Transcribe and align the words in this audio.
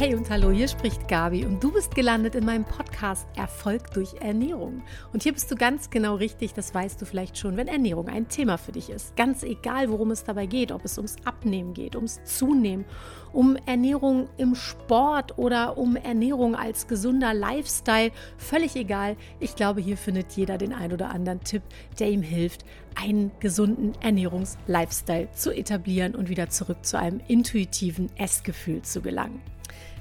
Hey 0.00 0.14
und 0.14 0.30
hallo, 0.30 0.50
hier 0.50 0.66
spricht 0.66 1.08
Gabi 1.08 1.44
und 1.44 1.62
du 1.62 1.70
bist 1.70 1.94
gelandet 1.94 2.34
in 2.34 2.46
meinem 2.46 2.64
Podcast 2.64 3.28
Erfolg 3.36 3.90
durch 3.92 4.14
Ernährung. 4.14 4.82
Und 5.12 5.24
hier 5.24 5.34
bist 5.34 5.50
du 5.50 5.56
ganz 5.56 5.90
genau 5.90 6.14
richtig, 6.14 6.54
das 6.54 6.72
weißt 6.72 7.02
du 7.02 7.04
vielleicht 7.04 7.36
schon, 7.36 7.58
wenn 7.58 7.68
Ernährung 7.68 8.08
ein 8.08 8.26
Thema 8.26 8.56
für 8.56 8.72
dich 8.72 8.88
ist. 8.88 9.14
Ganz 9.14 9.42
egal, 9.42 9.90
worum 9.90 10.10
es 10.10 10.24
dabei 10.24 10.46
geht, 10.46 10.72
ob 10.72 10.86
es 10.86 10.96
ums 10.96 11.16
Abnehmen 11.26 11.74
geht, 11.74 11.96
ums 11.96 12.18
Zunehmen, 12.24 12.86
um 13.34 13.58
Ernährung 13.66 14.30
im 14.38 14.54
Sport 14.54 15.36
oder 15.36 15.76
um 15.76 15.96
Ernährung 15.96 16.54
als 16.54 16.86
gesunder 16.86 17.34
Lifestyle, 17.34 18.10
völlig 18.38 18.76
egal. 18.76 19.18
Ich 19.38 19.54
glaube, 19.54 19.82
hier 19.82 19.98
findet 19.98 20.32
jeder 20.32 20.56
den 20.56 20.72
ein 20.72 20.94
oder 20.94 21.10
anderen 21.10 21.44
Tipp, 21.44 21.62
der 21.98 22.08
ihm 22.08 22.22
hilft, 22.22 22.64
einen 22.94 23.32
gesunden 23.38 23.92
Ernährungs-Lifestyle 24.00 25.30
zu 25.32 25.54
etablieren 25.54 26.14
und 26.14 26.30
wieder 26.30 26.48
zurück 26.48 26.86
zu 26.86 26.98
einem 26.98 27.20
intuitiven 27.28 28.08
Essgefühl 28.16 28.80
zu 28.80 29.02
gelangen. 29.02 29.42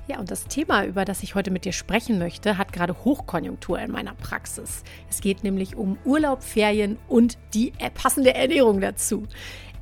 Ja, 0.10 0.18
und 0.20 0.32
das 0.32 0.48
Thema, 0.48 0.86
über 0.86 1.06
das 1.06 1.22
ich 1.22 1.36
heute 1.36 1.52
mit 1.52 1.66
dir 1.66 1.72
sprechen 1.72 2.18
möchte, 2.18 2.58
hat 2.58 2.74
gerade 2.74 2.96
Hochkonjunktur 3.06 3.78
in 3.78 3.92
meiner 3.92 4.16
Praxis. 4.16 4.84
Es 5.08 5.22
geht 5.22 5.44
nämlich 5.44 5.76
um 5.76 6.00
Urlaub, 6.04 6.42
Ferien 6.42 6.98
und 7.08 7.38
die 7.54 7.74
passende 7.94 8.34
Ernährung 8.34 8.82
dazu. 8.82 9.28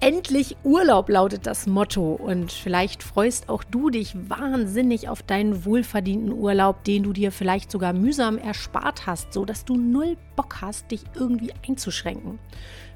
Endlich 0.02 0.58
Urlaub 0.66 1.08
lautet 1.08 1.48
das 1.48 1.66
Motto 1.66 2.14
und 2.14 2.52
vielleicht 2.52 3.04
freust 3.04 3.48
auch 3.48 3.64
du 3.64 3.90
dich 3.90 4.16
wahnsinnig 4.30 5.08
auf 5.08 5.24
deinen 5.24 5.64
wohlverdienten 5.64 6.34
Urlaub, 6.34 6.84
den 6.84 7.04
du 7.04 7.14
dir 7.14 7.32
vielleicht 7.32 7.72
sogar 7.72 7.94
mühsam 7.94 8.38
erspart 8.38 9.08
hast, 9.08 9.32
so 9.32 9.46
dass 9.46 9.64
du 9.64 9.78
null 9.78 10.18
Bock 10.36 10.58
hast, 10.60 10.92
dich 10.92 11.04
irgendwie 11.16 11.54
einzuschränken. 11.66 12.38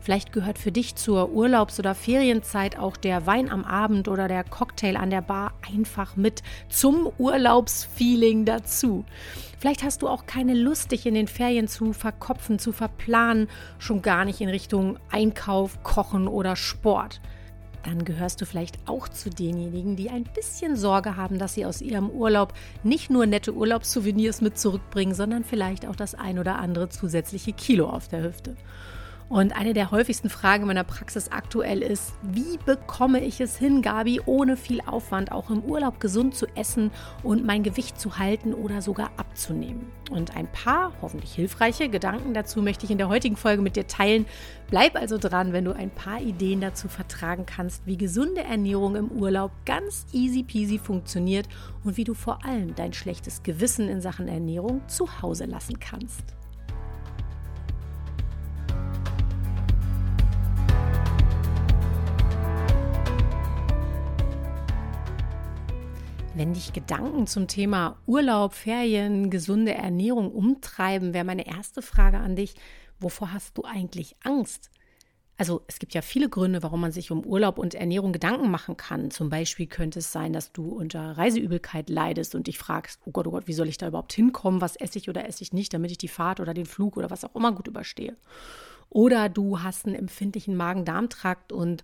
Vielleicht 0.01 0.33
gehört 0.33 0.57
für 0.57 0.71
dich 0.71 0.95
zur 0.95 1.31
Urlaubs- 1.31 1.79
oder 1.79 1.93
Ferienzeit 1.93 2.77
auch 2.77 2.97
der 2.97 3.27
Wein 3.27 3.51
am 3.51 3.63
Abend 3.63 4.07
oder 4.07 4.27
der 4.27 4.43
Cocktail 4.43 4.97
an 4.97 5.11
der 5.11 5.21
Bar 5.21 5.53
einfach 5.71 6.15
mit 6.15 6.41
zum 6.69 7.07
Urlaubsfeeling 7.19 8.45
dazu. 8.45 9.05
Vielleicht 9.59 9.83
hast 9.83 10.01
du 10.01 10.07
auch 10.07 10.25
keine 10.25 10.55
Lust, 10.55 10.91
dich 10.91 11.05
in 11.05 11.13
den 11.13 11.27
Ferien 11.27 11.67
zu 11.67 11.93
verkopfen, 11.93 12.57
zu 12.57 12.71
verplanen, 12.71 13.47
schon 13.77 14.01
gar 14.01 14.25
nicht 14.25 14.41
in 14.41 14.49
Richtung 14.49 14.97
Einkauf, 15.11 15.83
Kochen 15.83 16.27
oder 16.27 16.55
Sport. 16.55 17.21
Dann 17.83 18.03
gehörst 18.03 18.41
du 18.41 18.45
vielleicht 18.45 18.79
auch 18.87 19.07
zu 19.07 19.29
denjenigen, 19.29 19.95
die 19.95 20.09
ein 20.09 20.23
bisschen 20.23 20.75
Sorge 20.75 21.15
haben, 21.15 21.37
dass 21.37 21.53
sie 21.53 21.65
aus 21.65 21.79
ihrem 21.81 22.09
Urlaub 22.09 22.53
nicht 22.83 23.11
nur 23.11 23.27
nette 23.27 23.53
Urlaubssouvenirs 23.53 24.41
mit 24.41 24.57
zurückbringen, 24.57 25.13
sondern 25.13 25.43
vielleicht 25.43 25.85
auch 25.85 25.95
das 25.95 26.15
ein 26.15 26.39
oder 26.39 26.57
andere 26.57 26.89
zusätzliche 26.89 27.53
Kilo 27.53 27.87
auf 27.87 28.07
der 28.07 28.23
Hüfte. 28.23 28.55
Und 29.31 29.55
eine 29.55 29.73
der 29.73 29.91
häufigsten 29.91 30.29
Fragen 30.29 30.67
meiner 30.67 30.83
Praxis 30.83 31.29
aktuell 31.31 31.81
ist, 31.81 32.11
wie 32.21 32.57
bekomme 32.65 33.23
ich 33.23 33.39
es 33.39 33.55
hin, 33.55 33.81
Gabi, 33.81 34.19
ohne 34.25 34.57
viel 34.57 34.81
Aufwand 34.81 35.31
auch 35.31 35.49
im 35.49 35.63
Urlaub 35.63 36.01
gesund 36.01 36.35
zu 36.35 36.47
essen 36.47 36.91
und 37.23 37.45
mein 37.45 37.63
Gewicht 37.63 37.97
zu 37.97 38.17
halten 38.17 38.53
oder 38.53 38.81
sogar 38.81 39.11
abzunehmen? 39.15 39.89
Und 40.11 40.35
ein 40.35 40.51
paar 40.51 40.91
hoffentlich 41.01 41.33
hilfreiche 41.33 41.87
Gedanken 41.87 42.33
dazu 42.33 42.61
möchte 42.61 42.83
ich 42.83 42.91
in 42.91 42.97
der 42.97 43.07
heutigen 43.07 43.37
Folge 43.37 43.61
mit 43.61 43.77
dir 43.77 43.87
teilen. 43.87 44.25
Bleib 44.69 44.97
also 44.97 45.17
dran, 45.17 45.53
wenn 45.53 45.63
du 45.63 45.73
ein 45.73 45.91
paar 45.91 46.19
Ideen 46.19 46.59
dazu 46.59 46.89
vertragen 46.89 47.45
kannst, 47.45 47.87
wie 47.87 47.95
gesunde 47.95 48.41
Ernährung 48.41 48.97
im 48.97 49.11
Urlaub 49.13 49.51
ganz 49.65 50.07
easy 50.11 50.43
peasy 50.43 50.77
funktioniert 50.77 51.47
und 51.85 51.95
wie 51.95 52.03
du 52.03 52.15
vor 52.15 52.43
allem 52.43 52.75
dein 52.75 52.91
schlechtes 52.91 53.43
Gewissen 53.43 53.87
in 53.87 54.01
Sachen 54.01 54.27
Ernährung 54.27 54.81
zu 54.89 55.21
Hause 55.21 55.45
lassen 55.45 55.79
kannst. 55.79 56.35
Wenn 66.33 66.53
dich 66.53 66.71
Gedanken 66.71 67.27
zum 67.27 67.49
Thema 67.49 67.97
Urlaub, 68.07 68.53
Ferien, 68.53 69.29
gesunde 69.29 69.73
Ernährung 69.73 70.31
umtreiben, 70.31 71.13
wäre 71.13 71.25
meine 71.25 71.45
erste 71.45 71.81
Frage 71.81 72.19
an 72.19 72.37
dich, 72.37 72.55
wovor 73.01 73.33
hast 73.33 73.57
du 73.57 73.65
eigentlich 73.65 74.15
Angst? 74.23 74.71
Also 75.35 75.63
es 75.67 75.77
gibt 75.77 75.93
ja 75.93 76.01
viele 76.01 76.29
Gründe, 76.29 76.63
warum 76.63 76.79
man 76.79 76.93
sich 76.93 77.11
um 77.11 77.25
Urlaub 77.25 77.57
und 77.57 77.73
Ernährung 77.73 78.13
Gedanken 78.13 78.49
machen 78.49 78.77
kann. 78.77 79.11
Zum 79.11 79.29
Beispiel 79.29 79.67
könnte 79.67 79.99
es 79.99 80.13
sein, 80.13 80.31
dass 80.31 80.53
du 80.53 80.69
unter 80.69 81.17
Reiseübelkeit 81.17 81.89
leidest 81.89 82.33
und 82.33 82.47
dich 82.47 82.57
fragst, 82.57 83.01
oh 83.05 83.11
Gott, 83.11 83.27
oh 83.27 83.31
Gott, 83.31 83.47
wie 83.47 83.53
soll 83.53 83.67
ich 83.67 83.77
da 83.77 83.89
überhaupt 83.89 84.13
hinkommen? 84.13 84.61
Was 84.61 84.77
esse 84.77 84.99
ich 84.99 85.09
oder 85.09 85.27
esse 85.27 85.43
ich 85.43 85.51
nicht, 85.51 85.73
damit 85.73 85.91
ich 85.91 85.97
die 85.97 86.07
Fahrt 86.07 86.39
oder 86.39 86.53
den 86.53 86.65
Flug 86.65 86.95
oder 86.95 87.09
was 87.09 87.25
auch 87.25 87.35
immer 87.35 87.51
gut 87.51 87.67
überstehe. 87.67 88.15
Oder 88.91 89.29
du 89.29 89.63
hast 89.63 89.85
einen 89.85 89.95
empfindlichen 89.95 90.57
Magen-Darm-Trakt 90.57 91.53
und 91.53 91.83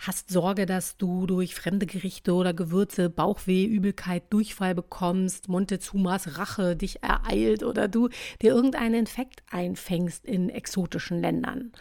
hast 0.00 0.30
Sorge, 0.30 0.66
dass 0.66 0.96
du 0.96 1.24
durch 1.26 1.54
fremde 1.54 1.86
Gerichte 1.86 2.34
oder 2.34 2.52
Gewürze 2.52 3.08
Bauchweh, 3.08 3.64
Übelkeit, 3.64 4.24
Durchfall 4.30 4.74
bekommst, 4.74 5.48
Montezumas 5.48 6.36
Rache 6.36 6.74
dich 6.74 7.02
ereilt 7.02 7.62
oder 7.62 7.86
du 7.86 8.08
dir 8.42 8.54
irgendeinen 8.54 8.94
Infekt 8.94 9.42
einfängst 9.50 10.26
in 10.26 10.50
exotischen 10.50 11.20
Ländern. 11.20 11.72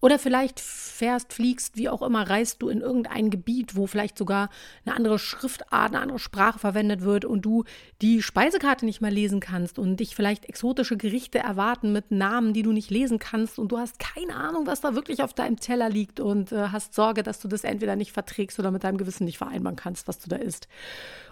Oder 0.00 0.18
vielleicht 0.18 0.60
fährst, 0.60 1.32
fliegst, 1.32 1.76
wie 1.76 1.88
auch 1.88 2.02
immer, 2.02 2.28
reist 2.28 2.62
du 2.62 2.68
in 2.68 2.80
irgendein 2.80 3.30
Gebiet, 3.30 3.74
wo 3.74 3.88
vielleicht 3.88 4.16
sogar 4.16 4.48
eine 4.84 4.94
andere 4.94 5.18
Schriftart, 5.18 5.92
eine 5.92 6.00
andere 6.00 6.20
Sprache 6.20 6.60
verwendet 6.60 7.00
wird 7.02 7.24
und 7.24 7.42
du 7.42 7.64
die 8.00 8.22
Speisekarte 8.22 8.84
nicht 8.84 9.00
mehr 9.00 9.10
lesen 9.10 9.40
kannst 9.40 9.78
und 9.78 9.96
dich 9.96 10.14
vielleicht 10.14 10.44
exotische 10.44 10.96
Gerichte 10.96 11.40
erwarten 11.40 11.92
mit 11.92 12.12
Namen, 12.12 12.52
die 12.52 12.62
du 12.62 12.72
nicht 12.72 12.90
lesen 12.90 13.18
kannst 13.18 13.58
und 13.58 13.72
du 13.72 13.78
hast 13.78 13.98
keine 13.98 14.36
Ahnung, 14.36 14.66
was 14.68 14.80
da 14.80 14.94
wirklich 14.94 15.22
auf 15.22 15.34
deinem 15.34 15.58
Teller 15.58 15.88
liegt 15.88 16.20
und 16.20 16.52
äh, 16.52 16.68
hast 16.68 16.94
Sorge, 16.94 17.24
dass 17.24 17.40
du 17.40 17.48
das 17.48 17.64
entweder 17.64 17.96
nicht 17.96 18.12
verträgst 18.12 18.58
oder 18.60 18.70
mit 18.70 18.84
deinem 18.84 18.98
Gewissen 18.98 19.24
nicht 19.24 19.38
vereinbaren 19.38 19.76
kannst, 19.76 20.06
was 20.06 20.20
du 20.20 20.28
da 20.28 20.36
isst. 20.36 20.68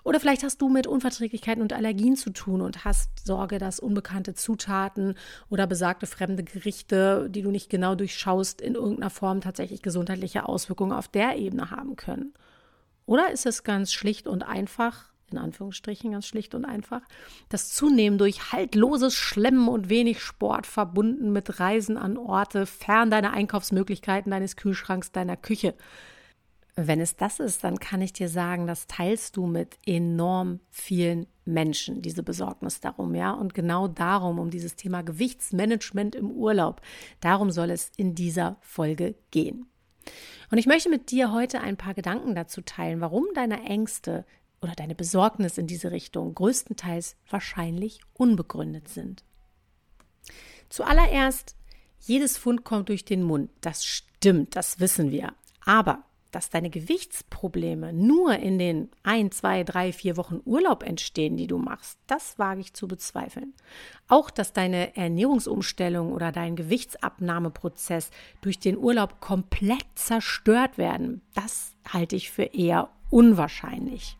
Oder 0.06 0.20
vielleicht 0.20 0.44
hast 0.44 0.62
du 0.62 0.68
mit 0.68 0.86
Unverträglichkeiten 0.86 1.62
und 1.62 1.72
Allergien 1.72 2.14
zu 2.14 2.30
tun 2.30 2.60
und 2.60 2.84
hast 2.84 3.26
Sorge, 3.26 3.58
dass 3.58 3.80
unbekannte 3.80 4.34
Zutaten 4.34 5.14
oder 5.50 5.66
besagte 5.66 6.06
fremde 6.06 6.44
Gerichte, 6.44 7.28
die 7.28 7.42
du 7.42 7.50
nicht 7.50 7.70
genau 7.70 7.96
durchschaust, 7.96 8.55
in 8.60 8.74
irgendeiner 8.74 9.10
Form 9.10 9.40
tatsächlich 9.40 9.82
gesundheitliche 9.82 10.48
Auswirkungen 10.48 10.92
auf 10.92 11.08
der 11.08 11.36
Ebene 11.36 11.70
haben 11.70 11.96
können? 11.96 12.34
Oder 13.06 13.30
ist 13.30 13.46
es 13.46 13.64
ganz 13.64 13.92
schlicht 13.92 14.26
und 14.26 14.42
einfach, 14.42 15.10
in 15.30 15.38
Anführungsstrichen 15.38 16.12
ganz 16.12 16.26
schlicht 16.26 16.54
und 16.54 16.64
einfach, 16.64 17.02
das 17.48 17.72
Zunehmen 17.72 18.18
durch 18.18 18.52
haltloses 18.52 19.14
Schlemmen 19.14 19.68
und 19.68 19.88
wenig 19.88 20.20
Sport 20.20 20.66
verbunden 20.66 21.32
mit 21.32 21.60
Reisen 21.60 21.96
an 21.96 22.16
Orte 22.16 22.66
fern 22.66 23.10
deiner 23.10 23.32
Einkaufsmöglichkeiten, 23.32 24.30
deines 24.30 24.56
Kühlschranks, 24.56 25.12
deiner 25.12 25.36
Küche? 25.36 25.74
Wenn 26.78 27.00
es 27.00 27.16
das 27.16 27.40
ist, 27.40 27.64
dann 27.64 27.80
kann 27.80 28.02
ich 28.02 28.12
dir 28.12 28.28
sagen, 28.28 28.66
das 28.66 28.86
teilst 28.86 29.38
du 29.38 29.46
mit 29.46 29.78
enorm 29.86 30.60
vielen 30.70 31.26
Menschen, 31.46 32.02
diese 32.02 32.22
Besorgnis 32.22 32.80
darum, 32.80 33.14
ja. 33.14 33.32
Und 33.32 33.54
genau 33.54 33.88
darum, 33.88 34.38
um 34.38 34.50
dieses 34.50 34.76
Thema 34.76 35.02
Gewichtsmanagement 35.02 36.14
im 36.14 36.30
Urlaub, 36.30 36.82
darum 37.20 37.50
soll 37.50 37.70
es 37.70 37.90
in 37.96 38.14
dieser 38.14 38.58
Folge 38.60 39.14
gehen. 39.30 39.66
Und 40.50 40.58
ich 40.58 40.66
möchte 40.66 40.90
mit 40.90 41.10
dir 41.10 41.32
heute 41.32 41.60
ein 41.60 41.78
paar 41.78 41.94
Gedanken 41.94 42.34
dazu 42.34 42.60
teilen, 42.60 43.00
warum 43.00 43.24
deine 43.34 43.64
Ängste 43.64 44.26
oder 44.60 44.74
deine 44.74 44.94
Besorgnis 44.94 45.56
in 45.56 45.66
diese 45.66 45.92
Richtung 45.92 46.34
größtenteils 46.34 47.16
wahrscheinlich 47.30 48.00
unbegründet 48.12 48.88
sind. 48.88 49.24
Zuallererst, 50.68 51.56
jedes 52.00 52.36
Fund 52.36 52.64
kommt 52.64 52.90
durch 52.90 53.06
den 53.06 53.22
Mund. 53.22 53.50
Das 53.62 53.84
stimmt, 53.84 54.56
das 54.56 54.78
wissen 54.78 55.10
wir. 55.10 55.32
Aber 55.64 56.04
dass 56.36 56.50
deine 56.50 56.68
Gewichtsprobleme 56.68 57.94
nur 57.94 58.34
in 58.34 58.58
den 58.58 58.90
ein, 59.02 59.30
zwei, 59.30 59.64
drei, 59.64 59.90
vier 59.90 60.18
Wochen 60.18 60.42
Urlaub 60.44 60.82
entstehen, 60.82 61.38
die 61.38 61.46
du 61.46 61.56
machst, 61.56 61.98
das 62.06 62.38
wage 62.38 62.60
ich 62.60 62.74
zu 62.74 62.86
bezweifeln. 62.86 63.54
Auch, 64.06 64.28
dass 64.28 64.52
deine 64.52 64.94
Ernährungsumstellung 64.98 66.12
oder 66.12 66.32
dein 66.32 66.54
Gewichtsabnahmeprozess 66.54 68.10
durch 68.42 68.58
den 68.58 68.76
Urlaub 68.76 69.18
komplett 69.22 69.86
zerstört 69.94 70.76
werden, 70.76 71.22
das 71.32 71.74
halte 71.88 72.16
ich 72.16 72.30
für 72.30 72.44
eher 72.44 72.90
unwahrscheinlich 73.08 74.18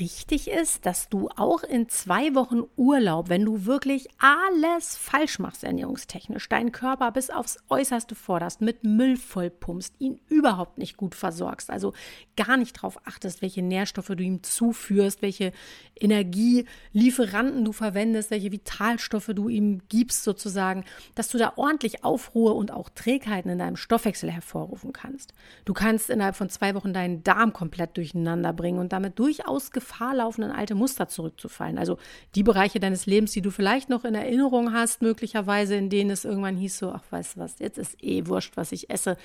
richtig 0.00 0.48
ist, 0.48 0.86
dass 0.86 1.08
du 1.08 1.28
auch 1.36 1.62
in 1.62 1.88
zwei 1.88 2.34
Wochen 2.34 2.62
Urlaub, 2.76 3.28
wenn 3.28 3.44
du 3.44 3.66
wirklich 3.66 4.08
alles 4.18 4.96
falsch 4.96 5.38
machst 5.38 5.64
ernährungstechnisch, 5.64 6.48
deinen 6.48 6.72
Körper 6.72 7.10
bis 7.12 7.30
aufs 7.30 7.58
Äußerste 7.68 8.14
forderst, 8.14 8.60
mit 8.60 8.84
Müll 8.84 9.16
vollpumpst, 9.16 9.94
ihn 9.98 10.20
überhaupt 10.28 10.78
nicht 10.78 10.96
gut 10.96 11.14
versorgst, 11.14 11.70
also 11.70 11.92
gar 12.36 12.56
nicht 12.56 12.76
darauf 12.78 13.06
achtest, 13.06 13.42
welche 13.42 13.62
Nährstoffe 13.62 14.08
du 14.08 14.22
ihm 14.22 14.42
zuführst, 14.42 15.22
welche 15.22 15.52
Energielieferanten 16.00 17.64
du 17.64 17.72
verwendest, 17.72 18.30
welche 18.30 18.52
Vitalstoffe 18.52 19.30
du 19.34 19.48
ihm 19.48 19.82
gibst 19.88 20.24
sozusagen, 20.24 20.84
dass 21.14 21.28
du 21.28 21.38
da 21.38 21.52
ordentlich 21.56 22.04
Aufruhr 22.04 22.56
und 22.56 22.70
auch 22.70 22.88
Trägheiten 22.88 23.50
in 23.50 23.58
deinem 23.58 23.76
Stoffwechsel 23.76 24.30
hervorrufen 24.30 24.92
kannst. 24.92 25.34
Du 25.64 25.74
kannst 25.74 26.10
innerhalb 26.10 26.36
von 26.36 26.48
zwei 26.48 26.74
Wochen 26.74 26.92
deinen 26.92 27.22
Darm 27.24 27.52
komplett 27.52 27.96
durcheinander 27.96 28.52
bringen 28.52 28.78
und 28.78 28.92
damit 28.92 29.18
durchaus 29.18 29.70
Gefahr 29.70 29.87
laufen, 30.12 30.42
in 30.42 30.50
alte 30.50 30.74
Muster 30.74 31.08
zurückzufallen. 31.08 31.78
Also 31.78 31.98
die 32.34 32.42
Bereiche 32.42 32.80
deines 32.80 33.06
Lebens, 33.06 33.32
die 33.32 33.42
du 33.42 33.50
vielleicht 33.50 33.88
noch 33.88 34.04
in 34.04 34.14
Erinnerung 34.14 34.72
hast, 34.72 35.02
möglicherweise, 35.02 35.74
in 35.74 35.90
denen 35.90 36.10
es 36.10 36.24
irgendwann 36.24 36.56
hieß 36.56 36.78
so, 36.78 36.92
ach 36.92 37.04
weißt 37.10 37.36
du 37.36 37.40
was, 37.40 37.58
jetzt 37.58 37.78
ist 37.78 38.02
eh 38.02 38.26
wurscht, 38.26 38.56
was 38.56 38.72
ich 38.72 38.90
esse. 38.90 39.16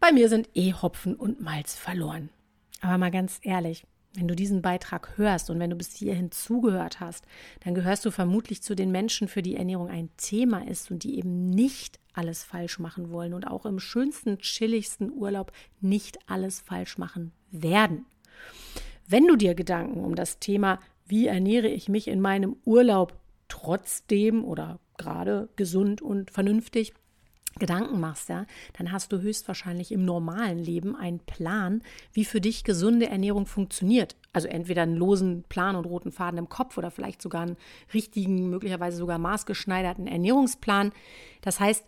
Bei 0.00 0.12
mir 0.12 0.28
sind 0.28 0.48
eh 0.54 0.72
Hopfen 0.72 1.14
und 1.14 1.40
Malz 1.40 1.74
verloren. 1.74 2.30
Aber 2.80 2.98
mal 2.98 3.10
ganz 3.10 3.38
ehrlich, 3.42 3.84
wenn 4.14 4.28
du 4.28 4.36
diesen 4.36 4.62
Beitrag 4.62 5.16
hörst 5.16 5.50
und 5.50 5.58
wenn 5.58 5.70
du 5.70 5.76
bis 5.76 5.94
hierhin 5.94 6.30
zugehört 6.30 7.00
hast, 7.00 7.24
dann 7.64 7.74
gehörst 7.74 8.04
du 8.04 8.10
vermutlich 8.10 8.62
zu 8.62 8.74
den 8.74 8.92
Menschen, 8.92 9.28
für 9.28 9.42
die 9.42 9.56
Ernährung 9.56 9.88
ein 9.88 10.10
Thema 10.16 10.66
ist 10.68 10.90
und 10.90 11.02
die 11.02 11.18
eben 11.18 11.50
nicht 11.50 11.98
alles 12.12 12.44
falsch 12.44 12.78
machen 12.78 13.10
wollen 13.10 13.34
und 13.34 13.46
auch 13.46 13.66
im 13.66 13.80
schönsten, 13.80 14.38
chilligsten 14.38 15.12
Urlaub 15.12 15.52
nicht 15.80 16.18
alles 16.26 16.60
falsch 16.60 16.96
machen 16.96 17.32
werden. 17.50 18.06
Wenn 19.06 19.26
du 19.26 19.36
dir 19.36 19.54
Gedanken 19.54 20.04
um 20.04 20.14
das 20.14 20.38
Thema, 20.38 20.78
wie 21.06 21.26
ernähre 21.26 21.68
ich 21.68 21.88
mich 21.88 22.08
in 22.08 22.20
meinem 22.20 22.56
Urlaub 22.64 23.18
trotzdem 23.48 24.44
oder 24.44 24.78
gerade 24.96 25.48
gesund 25.56 26.00
und 26.00 26.30
vernünftig 26.30 26.94
Gedanken 27.58 28.00
machst, 28.00 28.30
ja, 28.30 28.46
dann 28.76 28.90
hast 28.90 29.12
du 29.12 29.20
höchstwahrscheinlich 29.20 29.92
im 29.92 30.04
normalen 30.04 30.58
Leben 30.58 30.96
einen 30.96 31.20
Plan, 31.20 31.82
wie 32.12 32.24
für 32.24 32.40
dich 32.40 32.64
gesunde 32.64 33.06
Ernährung 33.06 33.46
funktioniert. 33.46 34.16
Also 34.32 34.48
entweder 34.48 34.82
einen 34.82 34.96
losen 34.96 35.44
Plan 35.48 35.76
und 35.76 35.84
roten 35.84 36.10
Faden 36.10 36.38
im 36.38 36.48
Kopf 36.48 36.76
oder 36.78 36.90
vielleicht 36.90 37.22
sogar 37.22 37.42
einen 37.42 37.56
richtigen, 37.92 38.50
möglicherweise 38.50 38.96
sogar 38.96 39.18
maßgeschneiderten 39.18 40.08
Ernährungsplan. 40.08 40.92
Das 41.42 41.60
heißt, 41.60 41.84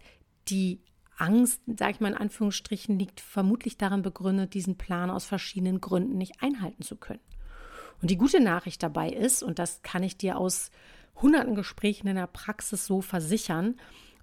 die 0.48 0.80
Angst, 1.16 1.60
sage 1.66 1.92
ich 1.92 2.00
mal 2.00 2.12
in 2.12 2.18
Anführungsstrichen, 2.18 2.98
liegt 2.98 3.20
vermutlich 3.20 3.78
darin 3.78 4.02
begründet, 4.02 4.54
diesen 4.54 4.76
Plan 4.76 5.10
aus 5.10 5.24
verschiedenen 5.24 5.80
Gründen 5.80 6.18
nicht 6.18 6.42
einhalten 6.42 6.82
zu 6.82 6.96
können. 6.96 7.20
Und 8.02 8.10
die 8.10 8.18
gute 8.18 8.40
Nachricht 8.40 8.82
dabei 8.82 9.10
ist, 9.10 9.42
und 9.42 9.58
das 9.58 9.82
kann 9.82 10.02
ich 10.02 10.18
dir 10.18 10.36
aus 10.38 10.70
hunderten 11.16 11.54
Gesprächen 11.54 12.08
in 12.08 12.16
der 12.16 12.26
Praxis 12.26 12.86
so 12.86 13.00
versichern, 13.00 13.76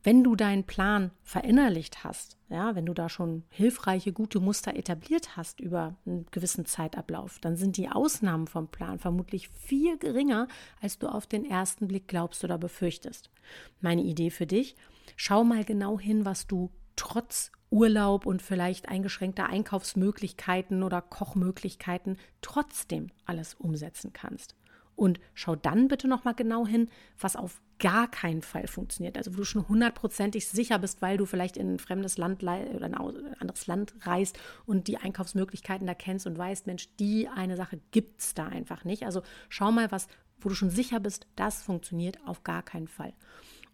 wenn 0.04 0.24
du 0.24 0.36
deinen 0.36 0.66
Plan 0.66 1.12
verinnerlicht 1.22 2.04
hast, 2.04 2.38
ja, 2.50 2.75
wenn 2.75 2.86
du 2.86 2.94
da 2.94 3.07
schon 3.07 3.44
hilfreiche, 3.50 4.12
gute 4.12 4.42
Muster 4.42 4.75
etabliert 4.75 5.38
hast 5.38 5.62
über 5.62 5.96
einen 6.06 6.25
gewissen 6.30 6.66
Zeitablauf, 6.66 7.39
dann 7.39 7.56
sind 7.56 7.78
die 7.78 7.88
Ausnahmen 7.88 8.48
vom 8.48 8.68
Plan 8.68 9.00
vermutlich 9.00 9.48
viel 9.48 9.98
geringer, 9.98 10.50
als 10.81 11.00
du 11.00 11.07
auf 11.07 11.25
den 11.25 11.46
ersten 11.46 11.88
Blick 11.88 12.10
glaubst 12.10 12.44
oder 12.44 12.57
befürchtest. 12.57 13.31
Meine 13.80 14.04
Idee 14.04 14.30
für 14.30 14.46
dich, 14.46 14.75
schau 15.16 15.46
mal 15.46 15.63
genau 15.63 15.98
hin, 15.98 16.25
was 16.25 16.48
du 16.48 16.69
trotz 16.95 17.51
Urlaub 17.69 18.25
und 18.25 18.42
vielleicht 18.42 18.88
eingeschränkter 18.88 19.48
Einkaufsmöglichkeiten 19.48 20.84
oder 20.84 21.01
Kochmöglichkeiten 21.01 22.18
trotzdem 22.42 23.10
alles 23.25 23.56
umsetzen 23.56 24.13
kannst. 24.13 24.56
Und 24.95 25.19
schau 25.34 25.56
dann 25.56 25.88
bitte 25.88 26.07
nochmal 26.07 26.36
genau 26.36 26.68
hin, 26.68 26.88
was 27.19 27.36
auf 27.36 27.62
gar 27.80 28.07
keinen 28.10 28.44
Fall 28.44 28.68
funktioniert. 28.68 29.18
Also 29.18 29.34
wo 29.34 29.38
du 29.38 29.44
schon 29.44 29.68
hundertprozentig 29.68 30.48
sicher 30.48 30.78
bist, 30.78 31.01
weil 31.01 31.18
du 31.18 31.25
vielleicht 31.25 31.57
in 31.57 31.74
ein 31.74 31.80
fremdes 31.80 32.18
Land 32.18 32.44
oder 32.44 32.86
ein 32.86 32.94
anderes 32.94 33.68
Land 33.68 33.96
reist 34.01 34.38
und 34.66 34.88
die 34.88 34.98
Einkaufsmöglichkeiten 34.98 35.88
da 35.88 35.96
kennst 35.96 36.28
und 36.28 36.38
weißt, 36.38 36.68
Mensch, 36.68 36.89
die 37.00 37.28
eine 37.28 37.57
Sache 37.57 37.80
gibt 37.92 38.22
es 38.22 38.36
da 38.36 38.48
einfach 38.48 38.86
nicht. 38.86 39.04
Also 39.04 39.24
schau 39.50 39.72
mal, 39.72 39.92
was, 39.92 40.07
wo 40.39 40.50
du 40.50 40.56
schon 40.56 40.69
sicher 40.69 41.00
bist, 41.00 41.25
das 41.36 41.63
funktioniert 41.63 42.19
auf 42.25 42.44
gar 42.44 42.62
keinen 42.62 42.88
Fall. 42.88 43.13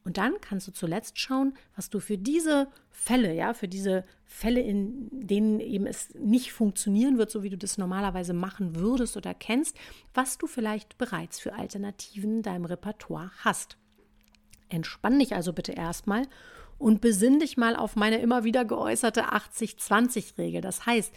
Und 0.09 0.17
dann 0.17 0.41
kannst 0.41 0.67
du 0.67 0.71
zuletzt 0.71 1.19
schauen, 1.19 1.53
was 1.75 1.91
du 1.91 2.00
für 2.00 2.17
diese 2.17 2.67
Fälle, 2.89 3.31
ja, 3.31 3.53
für 3.53 3.67
diese 3.67 4.03
Fälle, 4.25 4.59
in 4.59 5.07
denen 5.11 5.59
eben 5.59 5.85
es 5.85 6.15
nicht 6.15 6.51
funktionieren 6.51 7.19
wird, 7.19 7.29
so 7.29 7.44
wie 7.44 7.51
du 7.51 7.59
das 7.59 7.77
normalerweise 7.77 8.33
machen 8.33 8.75
würdest 8.75 9.17
oder 9.17 9.35
kennst, 9.35 9.77
was 10.15 10.39
du 10.39 10.47
vielleicht 10.47 10.97
bereits 10.97 11.39
für 11.39 11.53
Alternativen 11.53 12.38
in 12.38 12.41
deinem 12.41 12.65
Repertoire 12.65 13.29
hast. 13.38 13.77
Entspann 14.67 15.19
dich 15.19 15.35
also 15.35 15.53
bitte 15.53 15.73
erstmal 15.73 16.23
und 16.79 17.01
besinn 17.01 17.38
dich 17.38 17.55
mal 17.55 17.75
auf 17.75 17.95
meine 17.95 18.17
immer 18.17 18.44
wieder 18.44 18.65
geäußerte 18.65 19.25
80-20-Regel. 19.25 20.62
Das 20.62 20.88
heißt, 20.88 21.13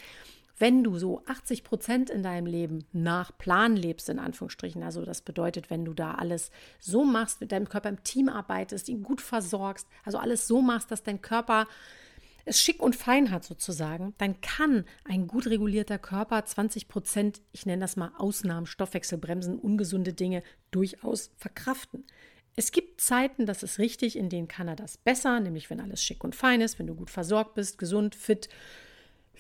wenn 0.63 0.85
du 0.85 0.97
so 0.97 1.25
80 1.27 1.65
Prozent 1.65 2.09
in 2.09 2.23
deinem 2.23 2.47
Leben 2.47 2.85
nach 2.93 3.37
Plan 3.37 3.75
lebst, 3.75 4.09
in 4.09 4.21
Anführungsstrichen, 4.21 4.85
also 4.85 5.05
das 5.05 5.21
bedeutet, 5.21 5.71
wenn 5.71 5.85
du 5.85 5.93
da 5.93 6.15
alles 6.15 6.53
so 6.79 7.03
machst, 7.03 7.41
mit 7.41 7.51
deinem 7.51 7.69
Körper 7.69 7.89
im 7.89 8.05
Team 8.05 8.29
arbeitest, 8.29 8.89
ihn 8.89 9.03
gut 9.03 9.21
versorgst, 9.21 9.89
also 10.05 10.19
alles 10.19 10.47
so 10.47 10.63
machst, 10.63 10.93
dass 10.93 11.03
dein 11.03 11.21
Körper 11.21 11.67
es 12.45 12.61
schick 12.61 12.81
und 12.81 12.95
fein 12.95 13.33
hat 13.33 13.43
sozusagen, 13.43 14.15
dann 14.19 14.41
kann 14.41 14.85
ein 15.03 15.27
gut 15.27 15.49
regulierter 15.49 15.99
Körper 15.99 16.45
20 16.45 16.87
Prozent, 16.87 17.43
ich 17.51 17.67
nenne 17.67 17.81
das 17.81 17.97
mal 17.97 18.13
Ausnahmen, 18.17 18.67
Stoffwechselbremsen, 18.67 19.59
ungesunde 19.59 20.13
Dinge 20.13 20.45
durchaus 20.71 21.33
verkraften. 21.39 22.05
Es 22.55 22.71
gibt 22.71 23.01
Zeiten, 23.01 23.47
das 23.47 23.65
ist 23.65 23.81
richtig, 23.81 24.17
in 24.17 24.29
denen 24.29 24.47
kann 24.47 24.69
er 24.69 24.77
das 24.77 24.97
besser, 24.97 25.41
nämlich 25.41 25.71
wenn 25.71 25.81
alles 25.81 26.05
schick 26.05 26.23
und 26.23 26.37
fein 26.37 26.61
ist, 26.61 26.79
wenn 26.79 26.87
du 26.87 26.95
gut 26.95 27.11
versorgt 27.11 27.55
bist, 27.55 27.79
gesund, 27.79 28.15
fit, 28.15 28.49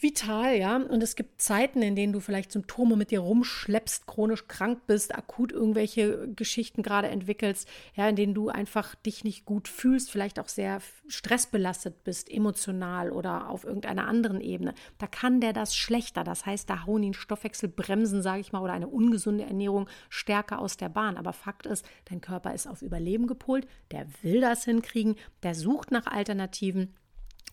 vital, 0.03 0.57
ja. 0.57 0.77
Und 0.77 1.03
es 1.03 1.17
gibt 1.17 1.41
Zeiten, 1.41 1.83
in 1.83 1.97
denen 1.97 2.13
du 2.13 2.21
vielleicht 2.21 2.53
Symptome 2.53 2.97
mit 2.97 3.11
dir 3.11 3.21
rumschleppst, 3.21 4.07
chronisch 4.07 4.49
krank 4.49 4.81
bist, 4.87 5.15
akut 5.15 5.53
irgendwelche 5.53 6.29
Geschichten 6.35 6.83
gerade 6.83 7.09
entwickelst, 7.09 7.69
ja, 7.95 8.09
in 8.09 8.17
denen 8.17 8.35
du 8.35 8.49
einfach 8.49 8.95
dich 8.95 9.25
nicht 9.25 9.45
gut 9.45 9.69
fühlst, 9.69 10.11
vielleicht 10.11 10.39
auch 10.39 10.49
sehr 10.49 10.81
stressbelastet 11.07 12.05
bist, 12.05 12.31
emotional 12.31 13.11
oder 13.11 13.49
auf 13.49 13.65
irgendeiner 13.65 14.07
anderen 14.07 14.41
Ebene. 14.41 14.75
Da 14.99 15.07
kann 15.07 15.41
der 15.41 15.53
das 15.53 15.77
schlechter. 15.77 16.25
Das 16.25 16.47
heißt, 16.47 16.69
da 16.69 16.87
hauen 16.87 17.03
ihn 17.03 17.15
Stoffwechselbremsen, 17.15 18.23
sage 18.23 18.41
ich 18.41 18.53
mal, 18.53 18.63
oder 18.63 18.73
eine 18.73 18.89
ungesunde 18.89 19.45
Ernährung 19.45 19.89
stärker 20.09 20.59
aus 20.59 20.77
der 20.77 20.89
Bahn. 20.89 21.17
Aber 21.17 21.33
Fakt 21.33 21.67
ist, 21.67 21.87
dein 22.07 22.21
Körper 22.21 22.55
ist 22.55 22.67
auf 22.67 22.83
Überleben 22.83 23.27
gepolt, 23.27 23.67
der 23.91 24.07
will 24.23 24.41
das 24.41 24.65
hinkriegen, 24.65 25.17
der 25.43 25.55
sucht 25.55 25.91
nach 25.91 26.07
Alternativen 26.07 26.95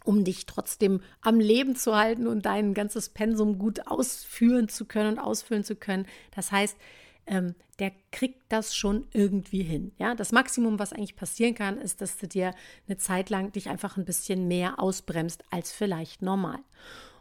um 0.06 0.24
dich 0.24 0.46
trotzdem 0.46 1.02
am 1.22 1.40
Leben 1.40 1.76
zu 1.76 1.96
halten 1.96 2.28
und 2.28 2.46
dein 2.46 2.74
ganzes 2.74 3.10
Pensum 3.10 3.60
gut 3.60 3.88
ausführen 3.88 4.70
zu 4.70 4.86
können 4.86 5.18
und 5.18 5.20
ausfüllen 5.20 5.64
zu 5.64 5.76
können. 5.76 6.08
Das 6.36 6.52
heißt, 6.52 6.78
ähm, 7.28 7.54
der 7.78 7.92
kriegt 8.12 8.42
das 8.50 8.76
schon 8.76 9.08
irgendwie 9.14 9.62
hin. 9.62 9.92
Ja, 9.98 10.16
das 10.16 10.32
Maximum, 10.32 10.80
was 10.80 10.94
eigentlich 10.94 11.16
passieren 11.16 11.56
kann, 11.56 11.78
ist, 11.78 12.02
dass 12.02 12.18
du 12.18 12.28
dir 12.28 12.54
eine 12.88 12.98
Zeit 12.98 13.30
lang 13.30 13.52
dich 13.52 13.70
einfach 13.70 13.98
ein 13.98 14.06
bisschen 14.06 14.48
mehr 14.48 14.80
ausbremst 14.80 15.44
als 15.52 15.72
vielleicht 15.72 16.22
normal. 16.22 16.60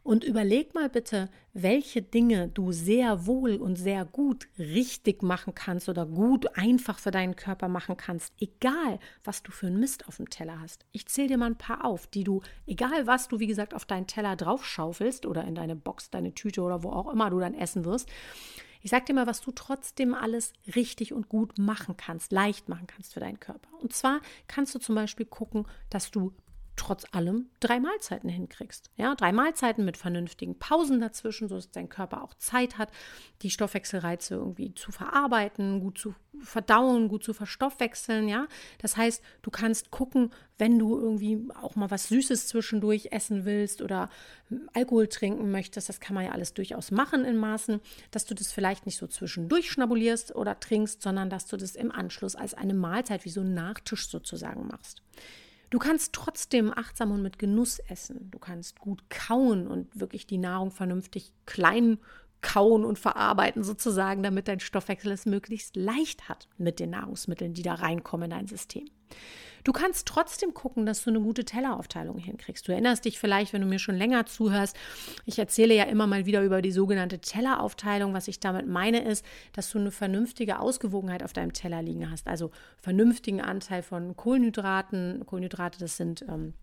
Und 0.08 0.24
überleg 0.24 0.74
mal 0.74 0.88
bitte, 0.88 1.28
welche 1.52 2.00
Dinge 2.00 2.48
du 2.48 2.72
sehr 2.72 3.26
wohl 3.26 3.56
und 3.56 3.76
sehr 3.76 4.06
gut 4.06 4.48
richtig 4.58 5.22
machen 5.22 5.54
kannst 5.54 5.90
oder 5.90 6.06
gut 6.06 6.56
einfach 6.56 6.98
für 6.98 7.10
deinen 7.10 7.36
Körper 7.36 7.68
machen 7.68 7.98
kannst, 7.98 8.32
egal 8.40 9.00
was 9.22 9.42
du 9.42 9.52
für 9.52 9.66
einen 9.66 9.78
Mist 9.78 10.08
auf 10.08 10.16
dem 10.16 10.30
Teller 10.30 10.60
hast. 10.62 10.86
Ich 10.92 11.08
zähle 11.08 11.28
dir 11.28 11.36
mal 11.36 11.50
ein 11.50 11.58
paar 11.58 11.84
auf, 11.84 12.06
die 12.06 12.24
du, 12.24 12.40
egal 12.66 13.06
was 13.06 13.28
du, 13.28 13.38
wie 13.38 13.46
gesagt, 13.46 13.74
auf 13.74 13.84
deinen 13.84 14.06
Teller 14.06 14.34
draufschaufelst 14.34 15.26
oder 15.26 15.44
in 15.44 15.54
deine 15.54 15.76
Box, 15.76 16.08
deine 16.08 16.32
Tüte 16.32 16.62
oder 16.62 16.82
wo 16.82 16.88
auch 16.88 17.12
immer 17.12 17.28
du 17.28 17.38
dann 17.38 17.52
essen 17.52 17.84
wirst. 17.84 18.08
Ich 18.80 18.90
sag 18.90 19.04
dir 19.04 19.12
mal, 19.12 19.26
was 19.26 19.42
du 19.42 19.50
trotzdem 19.50 20.14
alles 20.14 20.54
richtig 20.74 21.12
und 21.12 21.28
gut 21.28 21.58
machen 21.58 21.98
kannst, 21.98 22.32
leicht 22.32 22.70
machen 22.70 22.86
kannst 22.86 23.12
für 23.12 23.20
deinen 23.20 23.40
Körper. 23.40 23.68
Und 23.82 23.92
zwar 23.92 24.22
kannst 24.46 24.74
du 24.74 24.78
zum 24.78 24.94
Beispiel 24.94 25.26
gucken, 25.26 25.66
dass 25.90 26.10
du 26.10 26.32
trotz 26.78 27.04
allem 27.12 27.50
drei 27.60 27.80
Mahlzeiten 27.80 28.30
hinkriegst. 28.30 28.90
Ja, 28.96 29.14
drei 29.14 29.32
Mahlzeiten 29.32 29.84
mit 29.84 29.96
vernünftigen 29.96 30.58
Pausen 30.58 31.00
dazwischen, 31.00 31.48
sodass 31.48 31.70
dein 31.70 31.88
Körper 31.88 32.22
auch 32.22 32.34
Zeit 32.34 32.78
hat, 32.78 32.90
die 33.42 33.50
Stoffwechselreize 33.50 34.34
irgendwie 34.34 34.74
zu 34.74 34.92
verarbeiten, 34.92 35.80
gut 35.80 35.98
zu 35.98 36.14
verdauen, 36.40 37.08
gut 37.08 37.24
zu 37.24 37.34
verstoffwechseln. 37.34 38.28
Ja, 38.28 38.46
das 38.78 38.96
heißt, 38.96 39.22
du 39.42 39.50
kannst 39.50 39.90
gucken, 39.90 40.30
wenn 40.56 40.78
du 40.78 40.98
irgendwie 40.98 41.48
auch 41.60 41.76
mal 41.76 41.90
was 41.90 42.08
Süßes 42.08 42.48
zwischendurch 42.48 43.08
essen 43.10 43.44
willst 43.44 43.82
oder 43.82 44.08
Alkohol 44.72 45.08
trinken 45.08 45.50
möchtest, 45.50 45.88
das 45.88 46.00
kann 46.00 46.14
man 46.14 46.24
ja 46.24 46.32
alles 46.32 46.54
durchaus 46.54 46.90
machen 46.90 47.24
in 47.24 47.36
Maßen, 47.36 47.80
dass 48.12 48.24
du 48.24 48.34
das 48.34 48.52
vielleicht 48.52 48.86
nicht 48.86 48.96
so 48.96 49.06
zwischendurch 49.06 49.70
schnabulierst 49.70 50.34
oder 50.34 50.58
trinkst, 50.58 51.02
sondern 51.02 51.28
dass 51.28 51.46
du 51.46 51.56
das 51.56 51.74
im 51.74 51.90
Anschluss 51.90 52.36
als 52.36 52.54
eine 52.54 52.74
Mahlzeit 52.74 53.24
wie 53.24 53.30
so 53.30 53.40
einen 53.40 53.54
Nachtisch 53.54 54.08
sozusagen 54.08 54.68
machst. 54.68 55.02
Du 55.70 55.78
kannst 55.78 56.14
trotzdem 56.14 56.72
achtsam 56.74 57.12
und 57.12 57.22
mit 57.22 57.38
Genuss 57.38 57.78
essen. 57.78 58.30
Du 58.30 58.38
kannst 58.38 58.78
gut 58.78 59.10
kauen 59.10 59.66
und 59.66 60.00
wirklich 60.00 60.26
die 60.26 60.38
Nahrung 60.38 60.70
vernünftig 60.70 61.32
klein 61.44 61.98
kauen 62.40 62.84
und 62.84 62.98
verarbeiten 62.98 63.62
sozusagen, 63.62 64.22
damit 64.22 64.48
dein 64.48 64.60
Stoffwechsel 64.60 65.12
es 65.12 65.26
möglichst 65.26 65.76
leicht 65.76 66.28
hat 66.28 66.48
mit 66.56 66.80
den 66.80 66.90
Nahrungsmitteln, 66.90 67.54
die 67.54 67.62
da 67.62 67.74
reinkommen 67.74 68.30
in 68.30 68.30
dein 68.30 68.46
System. 68.46 68.88
Du 69.64 69.72
kannst 69.72 70.06
trotzdem 70.06 70.54
gucken, 70.54 70.86
dass 70.86 71.04
du 71.04 71.10
eine 71.10 71.20
gute 71.20 71.44
Telleraufteilung 71.44 72.18
hinkriegst. 72.18 72.66
Du 72.66 72.72
erinnerst 72.72 73.04
dich 73.04 73.18
vielleicht, 73.18 73.52
wenn 73.52 73.60
du 73.60 73.66
mir 73.66 73.78
schon 73.78 73.96
länger 73.96 74.24
zuhörst, 74.24 74.76
ich 75.24 75.38
erzähle 75.38 75.74
ja 75.74 75.84
immer 75.84 76.06
mal 76.06 76.26
wieder 76.26 76.42
über 76.42 76.62
die 76.62 76.72
sogenannte 76.72 77.18
Telleraufteilung. 77.18 78.14
Was 78.14 78.28
ich 78.28 78.40
damit 78.40 78.66
meine, 78.66 79.04
ist, 79.04 79.24
dass 79.52 79.70
du 79.70 79.78
eine 79.78 79.90
vernünftige 79.90 80.60
Ausgewogenheit 80.60 81.22
auf 81.22 81.32
deinem 81.32 81.52
Teller 81.52 81.82
liegen 81.82 82.10
hast. 82.10 82.28
Also 82.28 82.50
vernünftigen 82.78 83.40
Anteil 83.40 83.82
von 83.82 84.16
Kohlenhydraten. 84.16 85.24
Kohlenhydrate, 85.26 85.78
das 85.78 85.96
sind 85.96 86.24
ähm, 86.28 86.54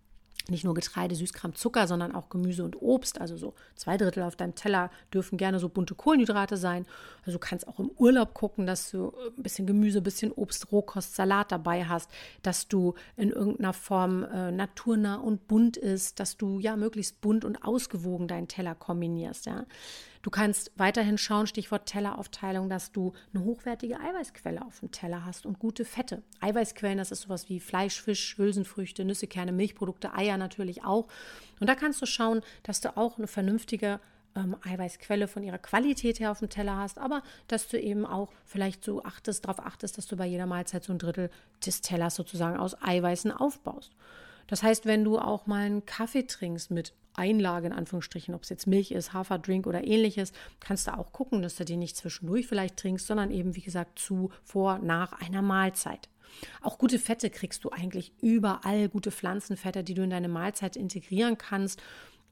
nicht 0.50 0.64
nur 0.64 0.74
Getreide, 0.74 1.14
Süßkram, 1.14 1.54
Zucker, 1.54 1.86
sondern 1.86 2.14
auch 2.14 2.28
Gemüse 2.28 2.64
und 2.64 2.80
Obst. 2.80 3.20
Also 3.20 3.36
so 3.36 3.54
zwei 3.74 3.96
Drittel 3.96 4.22
auf 4.22 4.36
deinem 4.36 4.54
Teller 4.54 4.90
dürfen 5.12 5.38
gerne 5.38 5.58
so 5.58 5.68
bunte 5.68 5.94
Kohlenhydrate 5.94 6.56
sein. 6.56 6.86
Also 7.20 7.32
du 7.32 7.38
kannst 7.38 7.66
auch 7.68 7.78
im 7.78 7.90
Urlaub 7.96 8.34
gucken, 8.34 8.66
dass 8.66 8.90
du 8.90 9.12
ein 9.36 9.42
bisschen 9.42 9.66
Gemüse, 9.66 9.98
ein 9.98 10.04
bisschen 10.04 10.32
Obst, 10.32 10.70
Rohkost, 10.72 11.14
Salat 11.14 11.52
dabei 11.52 11.84
hast, 11.84 12.10
dass 12.42 12.68
du 12.68 12.94
in 13.16 13.30
irgendeiner 13.30 13.72
Form 13.72 14.24
äh, 14.24 14.52
naturnah 14.52 15.16
und 15.16 15.48
bunt 15.48 15.76
ist, 15.76 16.20
dass 16.20 16.36
du 16.36 16.58
ja 16.60 16.76
möglichst 16.76 17.20
bunt 17.20 17.44
und 17.44 17.64
ausgewogen 17.64 18.28
deinen 18.28 18.48
Teller 18.48 18.74
kombinierst. 18.74 19.46
Ja. 19.46 19.64
Du 20.26 20.30
kannst 20.30 20.72
weiterhin 20.74 21.18
schauen, 21.18 21.46
Stichwort 21.46 21.86
Telleraufteilung, 21.86 22.68
dass 22.68 22.90
du 22.90 23.12
eine 23.32 23.44
hochwertige 23.44 24.00
Eiweißquelle 24.00 24.60
auf 24.60 24.80
dem 24.80 24.90
Teller 24.90 25.24
hast 25.24 25.46
und 25.46 25.60
gute 25.60 25.84
Fette. 25.84 26.20
Eiweißquellen, 26.40 26.98
das 26.98 27.12
ist 27.12 27.20
sowas 27.20 27.48
wie 27.48 27.60
Fleisch, 27.60 28.02
Fisch, 28.02 28.36
Hülsenfrüchte, 28.36 29.04
Nüsse, 29.04 29.28
Kerne, 29.28 29.52
Milchprodukte, 29.52 30.14
Eier 30.14 30.36
natürlich 30.36 30.82
auch. 30.82 31.06
Und 31.60 31.68
da 31.68 31.76
kannst 31.76 32.02
du 32.02 32.06
schauen, 32.06 32.40
dass 32.64 32.80
du 32.80 32.96
auch 32.96 33.18
eine 33.18 33.28
vernünftige 33.28 34.00
ähm, 34.34 34.56
Eiweißquelle 34.64 35.28
von 35.28 35.44
ihrer 35.44 35.58
Qualität 35.58 36.18
her 36.18 36.32
auf 36.32 36.40
dem 36.40 36.50
Teller 36.50 36.76
hast, 36.76 36.98
aber 36.98 37.22
dass 37.46 37.68
du 37.68 37.80
eben 37.80 38.04
auch 38.04 38.32
vielleicht 38.44 38.82
so 38.82 39.04
achtest, 39.04 39.44
darauf 39.44 39.64
achtest, 39.64 39.96
dass 39.96 40.08
du 40.08 40.16
bei 40.16 40.26
jeder 40.26 40.46
Mahlzeit 40.46 40.82
so 40.82 40.92
ein 40.92 40.98
Drittel 40.98 41.30
des 41.64 41.82
Tellers 41.82 42.16
sozusagen 42.16 42.56
aus 42.56 42.74
Eiweißen 42.82 43.30
aufbaust. 43.30 43.92
Das 44.46 44.62
heißt, 44.62 44.86
wenn 44.86 45.04
du 45.04 45.18
auch 45.18 45.46
mal 45.46 45.66
einen 45.66 45.86
Kaffee 45.86 46.26
trinkst 46.26 46.70
mit 46.70 46.94
Einlage 47.14 47.66
in 47.66 47.72
Anführungsstrichen, 47.72 48.34
ob 48.34 48.42
es 48.42 48.50
jetzt 48.50 48.66
Milch 48.66 48.90
ist, 48.90 49.12
Haferdrink 49.12 49.66
oder 49.66 49.84
ähnliches, 49.84 50.32
kannst 50.60 50.86
du 50.86 50.96
auch 50.96 51.12
gucken, 51.12 51.42
dass 51.42 51.56
du 51.56 51.64
den 51.64 51.78
nicht 51.78 51.96
zwischendurch 51.96 52.46
vielleicht 52.46 52.76
trinkst, 52.76 53.06
sondern 53.06 53.30
eben, 53.30 53.56
wie 53.56 53.62
gesagt, 53.62 53.98
zu, 53.98 54.30
vor, 54.44 54.78
nach 54.78 55.12
einer 55.12 55.42
Mahlzeit. 55.42 56.08
Auch 56.60 56.78
gute 56.78 56.98
Fette 56.98 57.30
kriegst 57.30 57.64
du 57.64 57.70
eigentlich 57.70 58.12
überall, 58.20 58.88
gute 58.88 59.10
Pflanzenfette, 59.10 59.82
die 59.82 59.94
du 59.94 60.02
in 60.02 60.10
deine 60.10 60.28
Mahlzeit 60.28 60.76
integrieren 60.76 61.38
kannst. 61.38 61.82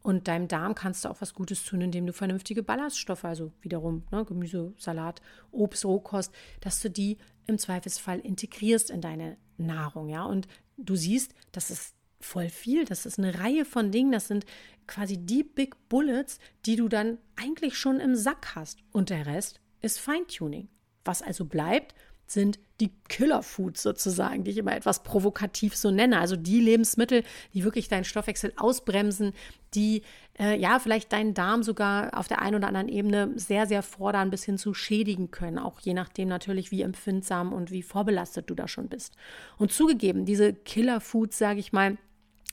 Und 0.03 0.29
deinem 0.29 0.49
Darm 0.49 0.75
kannst 0.75 1.05
du 1.05 1.09
auch 1.09 1.23
was 1.23 1.33
Gutes 1.33 1.65
tun, 1.65 1.81
indem 1.81 2.07
du 2.07 2.13
vernünftige 2.13 2.63
Ballaststoffe, 2.63 3.25
also 3.25 3.53
wiederum 3.63 4.03
ne, 4.11 4.27
Gemüse, 4.27 4.75
Salat, 4.77 5.23
Obst, 5.51 5.87
Rohkost, 5.87 6.31
dass 6.61 6.83
du 6.83 6.91
die 6.91 7.17
im 7.47 7.57
Zweifelsfall 7.57 8.21
integrierst 8.21 8.91
in 8.91 9.01
deine 9.01 9.39
Nahrung. 9.57 10.11
Ja? 10.11 10.25
Und 10.25 10.47
du 10.77 10.95
siehst, 10.95 11.35
das 11.53 11.71
ist 11.71 11.94
voll 12.25 12.49
viel. 12.49 12.85
Das 12.85 13.07
ist 13.07 13.19
eine 13.19 13.39
Reihe 13.39 13.65
von 13.65 13.91
Dingen. 13.91 14.13
Das 14.13 14.29
sind 14.29 14.45
quasi 14.87 15.19
die 15.19 15.43
Big 15.43 15.77
Bullets, 15.89 16.39
die 16.67 16.77
du 16.77 16.89
dann 16.89 17.19
eigentlich 17.37 17.77
schon 17.77 18.01
im 18.01 18.17
Sack 18.17 18.55
hast. 18.55 18.79
Und 18.93 19.11
der 19.11 19.27
Rest 19.27 19.61
ist 19.81 20.01
Feintuning. 20.01 20.69
Was 21.05 21.23
also 21.23 21.45
bleibt, 21.45 21.95
sind 22.27 22.59
die 22.81 22.91
Killer-Foods 23.09 23.83
sozusagen, 23.83 24.45
die 24.45 24.51
ich 24.51 24.59
immer 24.59 24.75
etwas 24.75 25.03
provokativ 25.03 25.77
so 25.77 25.91
nenne. 25.91 26.19
Also 26.19 26.37
die 26.37 26.61
Lebensmittel, 26.61 27.23
die 27.53 27.65
wirklich 27.65 27.89
deinen 27.89 28.05
Stoffwechsel 28.05 28.53
ausbremsen, 28.57 29.33
die 29.75 30.03
äh, 30.39 30.59
ja 30.59 30.79
vielleicht 30.79 31.13
deinen 31.13 31.35
Darm 31.35 31.63
sogar 31.63 32.19
auf 32.19 32.27
der 32.27 32.41
einen 32.41 32.57
oder 32.57 32.69
anderen 32.69 32.89
Ebene 32.89 33.33
sehr, 33.37 33.67
sehr 33.67 33.83
fordern, 33.83 34.31
bis 34.31 34.45
hin 34.45 34.59
zu 34.59 34.75
schädigen 34.75 35.31
können. 35.31 35.59
Auch 35.59 35.81
je 35.81 35.95
nachdem 35.95 36.29
natürlich, 36.29 36.71
wie 36.71 36.83
empfindsam 36.83 37.53
und 37.53 37.71
wie 37.71 37.83
vorbelastet 37.83 38.51
du 38.51 38.55
da 38.55 38.67
schon 38.67 38.89
bist. 38.89 39.15
Und 39.59 39.73
zugegeben, 39.73 40.25
diese 40.25 40.53
Killer-Foods, 40.53 41.39
sage 41.39 41.61
ich 41.61 41.73
mal, 41.73 41.99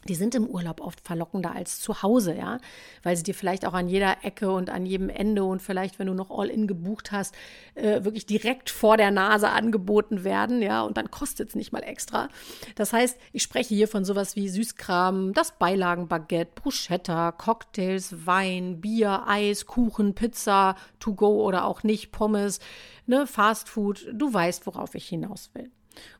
die 0.07 0.15
sind 0.15 0.33
im 0.35 0.47
Urlaub 0.47 0.81
oft 0.81 1.01
verlockender 1.01 1.53
als 1.53 1.79
zu 1.79 2.01
Hause, 2.01 2.35
ja, 2.35 2.57
weil 3.03 3.15
sie 3.15 3.23
dir 3.23 3.35
vielleicht 3.35 3.65
auch 3.65 3.73
an 3.73 3.87
jeder 3.87 4.23
Ecke 4.23 4.51
und 4.51 4.69
an 4.69 4.85
jedem 4.85 5.09
Ende 5.09 5.43
und 5.43 5.61
vielleicht, 5.61 5.99
wenn 5.99 6.07
du 6.07 6.13
noch 6.13 6.31
All-In 6.31 6.67
gebucht 6.67 7.11
hast, 7.11 7.35
äh, 7.75 8.03
wirklich 8.03 8.25
direkt 8.25 8.69
vor 8.69 8.97
der 8.97 9.11
Nase 9.11 9.49
angeboten 9.49 10.23
werden, 10.23 10.61
ja, 10.61 10.81
und 10.81 10.97
dann 10.97 11.11
kostet 11.11 11.49
es 11.49 11.55
nicht 11.55 11.71
mal 11.71 11.83
extra. 11.83 12.29
Das 12.75 12.93
heißt, 12.93 13.17
ich 13.31 13.43
spreche 13.43 13.75
hier 13.75 13.87
von 13.87 14.05
sowas 14.05 14.35
wie 14.35 14.49
Süßkram, 14.49 15.33
das 15.33 15.51
Beilagenbaguette, 15.57 16.51
Bruschetta, 16.55 17.31
Cocktails, 17.31 18.25
Wein, 18.25 18.81
Bier, 18.81 19.23
Eis, 19.27 19.65
Kuchen, 19.65 20.15
Pizza, 20.15 20.75
To 20.99 21.13
Go 21.13 21.43
oder 21.43 21.65
auch 21.65 21.83
nicht, 21.83 22.11
Pommes, 22.11 22.59
ne, 23.05 23.27
Fast 23.27 23.69
Food. 23.69 24.07
Du 24.13 24.33
weißt, 24.33 24.65
worauf 24.65 24.95
ich 24.95 25.07
hinaus 25.07 25.51
will. 25.53 25.69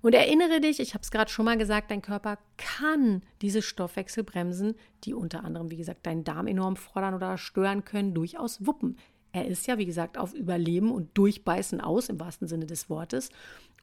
Und 0.02 0.14
erinnere 0.14 0.60
dich, 0.62 0.80
ich 0.80 0.94
habe 0.94 1.04
es 1.04 1.12
gerade 1.12 1.32
schon 1.32 1.46
mal 1.46 1.58
gesagt, 1.58 1.92
dein 1.92 2.02
Körper 2.02 2.38
kann 2.58 3.22
diese 3.42 3.62
Stoffwechselbremsen, 3.62 4.76
die 5.04 5.14
unter 5.14 5.44
anderem, 5.44 5.72
wie 5.72 5.78
gesagt, 5.78 6.06
deinen 6.06 6.24
Darm 6.24 6.48
enorm 6.48 6.76
fordern 6.76 7.14
oder 7.14 7.38
stören 7.38 7.86
können, 7.86 8.14
durchaus 8.14 8.66
wuppen. 8.66 8.98
Er 9.32 9.48
ist 9.48 9.68
ja, 9.68 9.78
wie 9.78 9.86
gesagt, 9.86 10.18
auf 10.18 10.34
Überleben 10.34 10.92
und 10.92 11.18
Durchbeißen 11.18 11.80
aus, 11.80 12.10
im 12.10 12.20
wahrsten 12.20 12.48
Sinne 12.48 12.66
des 12.66 12.90
Wortes. 12.90 13.30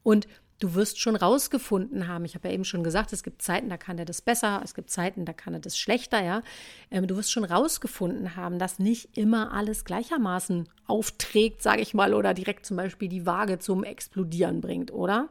Und 0.03 0.29
du 0.59 0.75
wirst 0.75 1.01
schon 1.01 1.17
rausgefunden 1.17 2.09
haben, 2.09 2.25
ich 2.25 2.35
habe 2.35 2.49
ja 2.49 2.55
eben 2.55 2.65
schon 2.65 2.83
gesagt, 2.83 3.13
es 3.13 3.23
gibt 3.23 3.43
Zeiten, 3.43 3.69
da 3.69 3.77
kann 3.77 3.99
er 3.99 4.05
das 4.05 4.21
besser, 4.21 4.61
es 4.65 4.75
gibt 4.75 4.91
Zeiten, 4.91 5.25
da 5.25 5.33
kann 5.33 5.55
er 5.55 5.61
das 5.61 5.79
schlechter, 5.79 6.23
ja. 6.23 6.43
Ähm, 6.91 7.07
du 7.07 7.17
wirst 7.17 7.33
schon 7.33 7.45
rausgefunden 7.45 8.37
haben, 8.37 8.59
dass 8.59 8.79
nicht 8.79 9.17
immer 9.17 9.53
alles 9.53 9.85
gleichermaßen 9.85 10.69
aufträgt, 10.87 11.63
sage 11.63 11.81
ich 11.81 11.95
mal, 11.95 12.13
oder 12.13 12.35
direkt 12.35 12.67
zum 12.67 12.77
Beispiel 12.77 13.09
die 13.09 13.27
Waage 13.27 13.59
zum 13.59 13.85
Explodieren 13.85 14.61
bringt, 14.61 14.93
oder? 14.93 15.29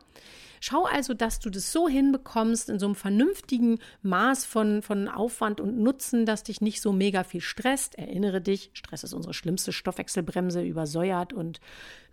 Schau 0.60 0.86
also, 0.86 1.14
dass 1.14 1.40
du 1.40 1.50
das 1.50 1.72
so 1.72 1.88
hinbekommst, 1.88 2.70
in 2.70 2.80
so 2.80 2.86
einem 2.86 2.96
vernünftigen 2.96 3.80
Maß 4.02 4.46
von, 4.46 4.82
von 4.82 5.08
Aufwand 5.08 5.62
und 5.62 5.78
Nutzen, 5.78 6.26
dass 6.26 6.44
dich 6.44 6.62
nicht 6.62 6.82
so 6.82 6.94
mega 6.94 7.24
viel 7.24 7.42
stresst. 7.42 7.98
Erinnere 7.98 8.42
dich, 8.42 8.72
Stress 8.74 9.04
ist 9.04 9.14
unsere 9.14 9.34
schlimmste 9.34 9.74
Stoffwechselbremse, 9.74 10.64
übersäuert 10.64 11.34
und 11.34 11.60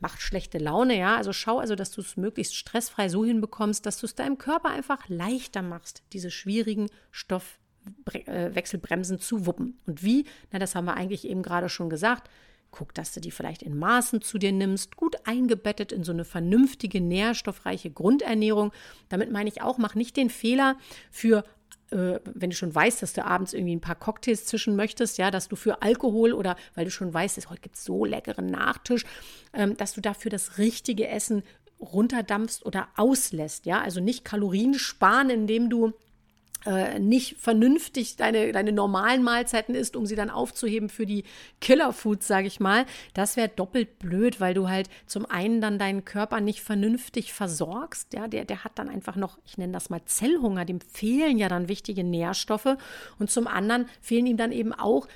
macht 0.01 0.21
schlechte 0.21 0.59
Laune. 0.59 0.99
Ja, 0.99 1.17
also 1.17 1.33
schau 1.33 1.59
also, 1.59 1.75
dass 1.75 1.91
du 1.91 2.01
es 2.01 2.17
möglichst 2.17 2.57
stressfrei 2.57 3.09
so 3.09 3.25
hinbekommst, 3.25 3.87
dass 3.87 3.99
du 3.99 4.07
es 4.07 4.15
deinem 4.15 4.39
Körper 4.39 4.71
einfach 4.71 5.09
leichter 5.09 5.63
machst, 5.63 6.03
diese 6.13 6.31
schwierigen 6.31 6.89
Stoffwechselbremsen 7.11 9.19
zu 9.19 9.47
wuppen. 9.47 9.79
Und 9.87 10.03
wie? 10.03 10.27
Na, 10.53 10.59
das 10.59 10.75
haben 10.75 10.87
wir 10.87 10.95
eigentlich 10.95 11.27
eben 11.27 11.43
gerade 11.43 11.69
schon 11.69 11.91
gesagt. 11.91 12.31
Guck, 12.77 12.93
dass 12.93 13.13
du 13.13 13.21
die 13.21 13.31
vielleicht 13.31 13.63
in 13.63 13.79
Maßen 13.79 14.21
zu 14.21 14.37
dir 14.37 14.51
nimmst, 14.51 14.97
gut 14.97 15.15
eingebettet 15.29 15.93
in 15.93 16.03
so 16.03 16.11
eine 16.11 16.25
vernünftige, 16.25 17.01
nährstoffreiche 17.01 17.89
Grundernährung. 17.89 18.73
Damit 19.09 19.31
meine 19.31 19.49
ich 19.49 19.63
auch, 19.63 19.79
mach 19.79 19.95
nicht 19.95 20.17
den 20.17 20.29
Fehler 20.29 20.77
für 21.13 21.45
äh, 21.93 22.19
wenn 22.25 22.51
du 22.51 22.57
schon 22.57 22.75
weißt, 22.75 23.01
dass 23.01 23.13
du 23.13 23.25
abends 23.25 23.53
irgendwie 23.53 23.77
ein 23.77 23.81
paar 23.81 23.95
Cocktails 23.95 24.47
zischen 24.47 24.75
möchtest, 24.75 25.19
ja, 25.19 25.31
dass 25.31 25.47
du 25.47 25.55
für 25.55 25.83
Alkohol 25.83 26.33
oder 26.33 26.57
weil 26.75 26.85
du 26.85 26.91
schon 26.91 27.15
weißt, 27.15 27.37
dass 27.37 27.49
heute 27.49 27.61
gibt 27.61 27.77
es 27.77 27.85
so 27.85 28.05
leckeren 28.05 28.47
Nachtisch, 28.47 29.05
ähm, 29.53 29.77
dass 29.77 29.93
du 29.93 30.01
dafür 30.01 30.33
das 30.33 30.59
richtige 30.59 31.07
Essen 31.07 31.45
runterdampfst 31.79 32.67
oder 32.67 32.89
auslässt, 32.97 33.67
ja, 33.67 33.83
also 33.83 34.01
nicht 34.01 34.25
Kalorien 34.25 34.75
sparen, 34.75 35.31
indem 35.31 35.71
du 35.71 35.93
nicht 36.99 37.37
vernünftig 37.39 38.17
deine, 38.17 38.53
deine 38.53 38.73
normalen 38.73 39.23
Mahlzeiten 39.23 39.75
isst, 39.75 39.97
um 39.97 40.07
sie 40.07 40.17
dann 40.17 40.31
aufzuheben 40.31 40.89
für 40.89 41.07
die 41.07 41.25
Killerfoods, 41.61 42.27
sage 42.27 42.47
ich 42.47 42.61
mal, 42.61 42.87
das 43.13 43.37
wäre 43.37 43.49
doppelt 43.49 43.99
blöd, 43.99 44.41
weil 44.41 44.55
du 44.55 44.69
halt 44.69 44.89
zum 45.07 45.27
einen 45.27 45.61
dann 45.61 45.79
deinen 45.79 46.05
Körper 46.05 46.41
nicht 46.41 46.61
vernünftig 46.61 47.33
versorgst. 47.33 48.15
Ja, 48.15 48.29
der, 48.29 48.45
der 48.45 48.65
hat 48.65 48.73
dann 48.77 48.89
einfach 48.89 49.17
noch, 49.17 49.39
ich 49.45 49.59
nenne 49.59 49.73
das 49.73 49.91
mal 49.91 50.01
Zellhunger, 50.05 50.65
dem 50.65 50.81
fehlen 50.81 51.39
ja 51.39 51.49
dann 51.49 51.69
wichtige 51.69 52.05
Nährstoffe. 52.05 52.77
Und 53.19 53.31
zum 53.31 53.47
anderen 53.47 53.87
fehlen 54.01 54.27
ihm 54.27 54.37
dann 54.37 54.53
eben 54.53 54.73
auch 54.73 55.07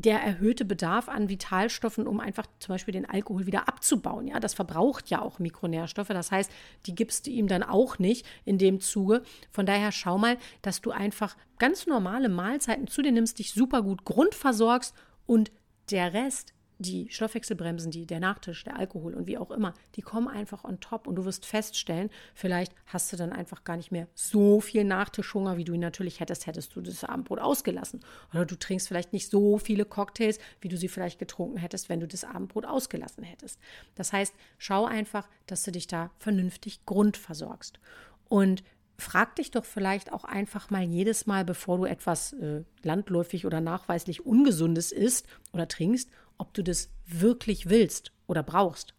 der 0.00 0.20
erhöhte 0.20 0.64
Bedarf 0.64 1.08
an 1.08 1.28
Vitalstoffen, 1.28 2.06
um 2.06 2.20
einfach 2.20 2.46
zum 2.60 2.74
Beispiel 2.74 2.92
den 2.92 3.08
Alkohol 3.08 3.46
wieder 3.46 3.68
abzubauen. 3.68 4.28
Ja, 4.28 4.38
das 4.38 4.54
verbraucht 4.54 5.10
ja 5.10 5.20
auch 5.20 5.38
Mikronährstoffe. 5.38 6.08
Das 6.08 6.30
heißt, 6.30 6.50
die 6.86 6.94
gibst 6.94 7.26
du 7.26 7.30
ihm 7.30 7.48
dann 7.48 7.62
auch 7.62 7.98
nicht 7.98 8.24
in 8.44 8.58
dem 8.58 8.80
Zuge. 8.80 9.22
Von 9.50 9.66
daher 9.66 9.90
schau 9.90 10.16
mal, 10.16 10.36
dass 10.62 10.80
du 10.80 10.92
einfach 10.92 11.36
ganz 11.58 11.86
normale 11.86 12.28
Mahlzeiten 12.28 12.86
zu 12.86 13.02
dir 13.02 13.12
nimmst, 13.12 13.38
dich 13.40 13.52
super 13.52 13.82
gut 13.82 14.04
grundversorgst 14.04 14.94
und 15.26 15.50
der 15.90 16.12
Rest 16.12 16.54
die 16.78 17.08
Stoffwechselbremsen, 17.10 17.90
die, 17.90 18.06
der 18.06 18.20
Nachtisch, 18.20 18.62
der 18.64 18.78
Alkohol 18.78 19.14
und 19.14 19.26
wie 19.26 19.36
auch 19.36 19.50
immer, 19.50 19.74
die 19.96 20.02
kommen 20.02 20.28
einfach 20.28 20.64
on 20.64 20.80
top 20.80 21.06
und 21.06 21.16
du 21.16 21.24
wirst 21.24 21.44
feststellen, 21.44 22.08
vielleicht 22.34 22.72
hast 22.86 23.12
du 23.12 23.16
dann 23.16 23.32
einfach 23.32 23.64
gar 23.64 23.76
nicht 23.76 23.90
mehr 23.90 24.06
so 24.14 24.60
viel 24.60 24.84
Nachtischhunger, 24.84 25.56
wie 25.56 25.64
du 25.64 25.72
ihn 25.72 25.80
natürlich 25.80 26.20
hättest, 26.20 26.46
hättest 26.46 26.76
du 26.76 26.80
das 26.80 27.04
Abendbrot 27.04 27.40
ausgelassen. 27.40 28.00
Oder 28.32 28.46
du 28.46 28.56
trinkst 28.56 28.88
vielleicht 28.88 29.12
nicht 29.12 29.28
so 29.28 29.58
viele 29.58 29.84
Cocktails, 29.84 30.38
wie 30.60 30.68
du 30.68 30.76
sie 30.76 30.88
vielleicht 30.88 31.18
getrunken 31.18 31.58
hättest, 31.58 31.88
wenn 31.88 32.00
du 32.00 32.06
das 32.06 32.24
Abendbrot 32.24 32.64
ausgelassen 32.64 33.24
hättest. 33.24 33.58
Das 33.96 34.12
heißt, 34.12 34.34
schau 34.58 34.84
einfach, 34.84 35.28
dass 35.46 35.64
du 35.64 35.72
dich 35.72 35.88
da 35.88 36.10
vernünftig 36.18 36.86
grundversorgst. 36.86 37.80
Und 38.28 38.62
frag 38.98 39.36
dich 39.36 39.50
doch 39.50 39.64
vielleicht 39.64 40.12
auch 40.12 40.24
einfach 40.24 40.70
mal 40.70 40.82
jedes 40.82 41.26
Mal, 41.26 41.44
bevor 41.44 41.78
du 41.78 41.84
etwas 41.84 42.32
äh, 42.34 42.64
landläufig 42.82 43.46
oder 43.46 43.60
nachweislich 43.60 44.26
Ungesundes 44.26 44.92
isst 44.92 45.26
oder 45.52 45.68
trinkst, 45.68 46.10
ob 46.38 46.54
du 46.54 46.62
das 46.62 46.90
wirklich 47.06 47.68
willst 47.68 48.12
oder 48.26 48.42
brauchst. 48.42 48.94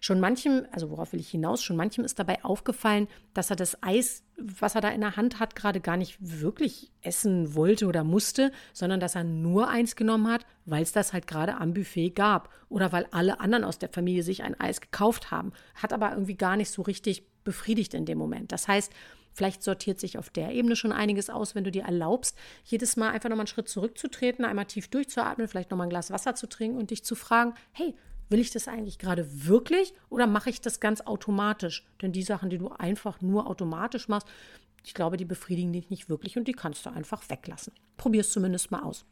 Schon 0.00 0.20
manchem, 0.20 0.66
also 0.70 0.90
worauf 0.90 1.12
will 1.12 1.20
ich 1.20 1.30
hinaus, 1.30 1.62
schon 1.62 1.76
manchem 1.76 2.04
ist 2.04 2.18
dabei 2.18 2.44
aufgefallen, 2.44 3.08
dass 3.34 3.50
er 3.50 3.56
das 3.56 3.82
Eis, 3.82 4.22
was 4.36 4.74
er 4.74 4.80
da 4.80 4.90
in 4.90 5.00
der 5.00 5.16
Hand 5.16 5.40
hat, 5.40 5.56
gerade 5.56 5.80
gar 5.80 5.96
nicht 5.96 6.18
wirklich 6.20 6.90
essen 7.00 7.54
wollte 7.54 7.86
oder 7.86 8.04
musste, 8.04 8.52
sondern 8.72 9.00
dass 9.00 9.14
er 9.14 9.24
nur 9.24 9.68
eins 9.68 9.96
genommen 9.96 10.28
hat, 10.28 10.44
weil 10.64 10.82
es 10.82 10.92
das 10.92 11.12
halt 11.12 11.26
gerade 11.26 11.56
am 11.56 11.74
Buffet 11.74 12.10
gab 12.10 12.50
oder 12.68 12.92
weil 12.92 13.06
alle 13.12 13.40
anderen 13.40 13.64
aus 13.64 13.78
der 13.78 13.88
Familie 13.88 14.22
sich 14.22 14.42
ein 14.42 14.58
Eis 14.60 14.80
gekauft 14.80 15.30
haben, 15.30 15.52
hat 15.74 15.92
aber 15.92 16.12
irgendwie 16.12 16.36
gar 16.36 16.56
nicht 16.56 16.70
so 16.70 16.82
richtig 16.82 17.24
befriedigt 17.44 17.94
in 17.94 18.04
dem 18.04 18.18
Moment. 18.18 18.52
Das 18.52 18.68
heißt, 18.68 18.92
Vielleicht 19.32 19.62
sortiert 19.62 19.98
sich 19.98 20.18
auf 20.18 20.30
der 20.30 20.52
Ebene 20.52 20.76
schon 20.76 20.92
einiges 20.92 21.30
aus, 21.30 21.54
wenn 21.54 21.64
du 21.64 21.70
dir 21.70 21.84
erlaubst, 21.84 22.36
jedes 22.64 22.96
Mal 22.96 23.10
einfach 23.10 23.28
nochmal 23.28 23.42
einen 23.42 23.48
Schritt 23.48 23.68
zurückzutreten, 23.68 24.44
einmal 24.44 24.66
tief 24.66 24.88
durchzuatmen, 24.88 25.48
vielleicht 25.48 25.70
nochmal 25.70 25.86
ein 25.86 25.90
Glas 25.90 26.10
Wasser 26.10 26.34
zu 26.34 26.48
trinken 26.48 26.78
und 26.78 26.90
dich 26.90 27.04
zu 27.04 27.14
fragen, 27.14 27.54
hey, 27.72 27.94
will 28.28 28.40
ich 28.40 28.50
das 28.50 28.68
eigentlich 28.68 28.98
gerade 28.98 29.26
wirklich 29.46 29.94
oder 30.08 30.26
mache 30.26 30.50
ich 30.50 30.60
das 30.60 30.80
ganz 30.80 31.02
automatisch? 31.02 31.86
Denn 32.00 32.12
die 32.12 32.22
Sachen, 32.22 32.50
die 32.50 32.58
du 32.58 32.68
einfach 32.68 33.20
nur 33.20 33.46
automatisch 33.46 34.08
machst, 34.08 34.26
ich 34.84 34.94
glaube, 34.94 35.16
die 35.16 35.24
befriedigen 35.24 35.72
dich 35.72 35.90
nicht 35.90 36.08
wirklich 36.08 36.36
und 36.36 36.48
die 36.48 36.52
kannst 36.52 36.84
du 36.86 36.90
einfach 36.90 37.28
weglassen. 37.28 37.72
Probier 37.96 38.22
es 38.22 38.32
zumindest 38.32 38.70
mal 38.70 38.82
aus. 38.82 39.04